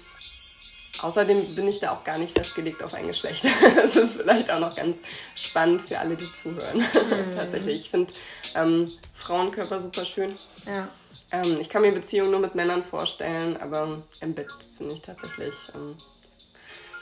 Außerdem 1.02 1.54
bin 1.54 1.68
ich 1.68 1.80
da 1.80 1.92
auch 1.92 2.04
gar 2.04 2.18
nicht 2.18 2.36
festgelegt 2.36 2.82
auf 2.82 2.94
ein 2.94 3.06
Geschlecht. 3.06 3.44
Das 3.74 3.96
ist 3.96 4.16
vielleicht 4.22 4.50
auch 4.50 4.60
noch 4.60 4.74
ganz 4.74 4.98
spannend 5.34 5.82
für 5.82 5.98
alle, 5.98 6.16
die 6.16 6.24
zuhören. 6.24 6.78
Mhm. 6.78 7.36
Tatsächlich. 7.36 7.76
Ich 7.82 7.90
finde 7.90 8.12
ähm, 8.54 8.90
Frauenkörper 9.14 9.80
super 9.80 10.04
schön. 10.04 10.32
Ja. 10.66 10.88
Ähm, 11.32 11.60
ich 11.60 11.68
kann 11.68 11.82
mir 11.82 11.92
Beziehungen 11.92 12.30
nur 12.30 12.40
mit 12.40 12.54
Männern 12.54 12.82
vorstellen, 12.82 13.56
aber 13.58 14.02
im 14.20 14.34
Bett 14.34 14.50
finde 14.78 14.94
ich 14.94 15.02
tatsächlich 15.02 15.54
ähm, 15.74 15.96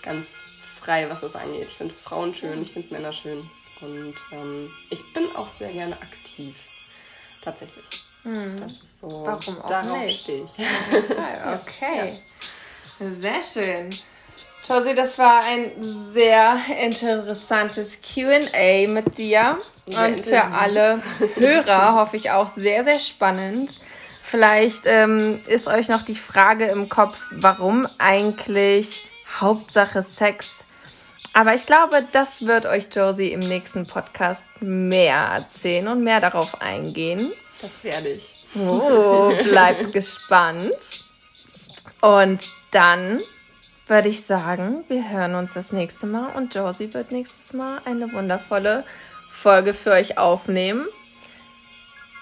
ganz 0.03 0.27
frei, 0.83 1.09
was 1.09 1.21
das 1.21 1.35
angeht. 1.35 1.67
Ich 1.69 1.77
finde 1.77 1.95
Frauen 1.95 2.35
schön, 2.35 2.63
ich 2.63 2.73
finde 2.73 2.95
Männer 2.95 3.13
schön. 3.13 3.49
Und 3.81 4.15
ähm, 4.33 4.71
ich 4.91 5.13
bin 5.13 5.25
auch 5.37 5.49
sehr 5.49 5.73
gerne 5.73 5.95
aktiv. 5.95 6.55
Tatsächlich. 7.43 7.85
Hm. 8.23 8.61
Das 8.61 8.73
ist 8.73 9.01
so. 9.01 9.09
Warum 9.09 9.59
auch 9.63 9.69
darauf 9.69 10.05
nicht? 10.05 10.23
stehe 10.23 10.45
ich. 10.45 11.11
okay. 11.11 12.13
Ja. 13.01 13.11
Sehr 13.11 13.43
schön. 13.43 13.91
Josie, 14.65 14.95
das 14.95 15.19
war 15.19 15.43
ein 15.45 15.73
sehr 15.83 16.57
interessantes 16.81 17.99
QA 18.01 18.87
mit 18.87 19.19
dir. 19.19 19.59
Sehr 19.87 20.07
und 20.07 20.21
für 20.21 20.45
alle 20.45 21.03
Hörer 21.35 21.97
hoffe 21.97 22.17
ich 22.17 22.31
auch 22.31 22.49
sehr, 22.49 22.85
sehr 22.85 23.01
spannend. 23.01 23.73
Vielleicht 24.23 24.87
ähm, 24.87 25.41
ist 25.49 25.67
euch 25.67 25.89
noch 25.89 26.03
die 26.03 26.15
Frage 26.15 26.67
im 26.67 26.89
Kopf, 26.89 27.19
warum 27.33 27.87
eigentlich 27.99 29.09
Hauptsache 29.41 30.03
Sex? 30.03 30.65
Aber 31.35 31.55
ich 31.55 31.65
glaube, 31.65 32.05
das 32.13 32.47
wird 32.47 32.67
euch 32.67 32.89
Josie 32.93 33.33
im 33.33 33.41
nächsten 33.41 33.87
Podcast 33.87 34.45
mehr 34.61 35.17
erzählen 35.17 35.89
und 35.89 36.05
mehr 36.05 36.21
darauf 36.21 36.61
eingehen. 36.61 37.27
Das 37.61 37.85
werde 37.85 38.09
ich. 38.09 38.47
Oh, 38.55 39.33
bleibt 39.45 39.93
gespannt. 39.93 40.77
Und 42.03 42.45
dann 42.73 43.19
würde 43.87 44.09
ich 44.09 44.25
sagen, 44.25 44.85
wir 44.89 45.11
hören 45.11 45.35
uns 45.35 45.55
das 45.55 45.73
nächste 45.73 46.07
Mal 46.07 46.29
und 46.35 46.55
Josie 46.55 46.93
wird 46.93 47.13
nächstes 47.13 47.53
Mal 47.53 47.81
eine 47.85 48.13
wundervolle 48.13 48.85
Folge 49.31 49.73
für 49.75 49.93
euch 49.93 50.19
aufnehmen. 50.19 50.87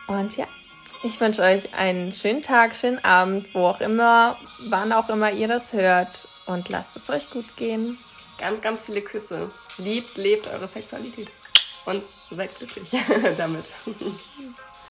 Und 0.07 0.37
ja, 0.37 0.47
ich 1.03 1.21
wünsche 1.21 1.43
euch 1.43 1.75
einen 1.75 2.15
schönen 2.15 2.43
Tag, 2.43 2.77
schönen 2.77 3.03
Abend, 3.05 3.55
wo 3.55 3.67
auch 3.67 3.81
immer, 3.81 4.37
wann 4.69 4.93
auch 4.93 5.09
immer 5.09 5.33
ihr 5.33 5.49
das 5.49 5.73
hört. 5.73 6.29
Und 6.47 6.69
lasst 6.69 6.97
es 6.97 7.11
euch 7.11 7.31
gut 7.31 7.57
gehen. 7.57 7.99
Ganz, 8.41 8.61
ganz 8.63 8.83
viele 8.83 9.03
Küsse. 9.03 9.49
Liebt, 9.77 10.17
lebt 10.17 10.47
eure 10.49 10.67
Sexualität. 10.67 11.29
Und 11.85 12.03
seid 12.31 12.57
glücklich 12.59 12.91
damit. 13.37 13.73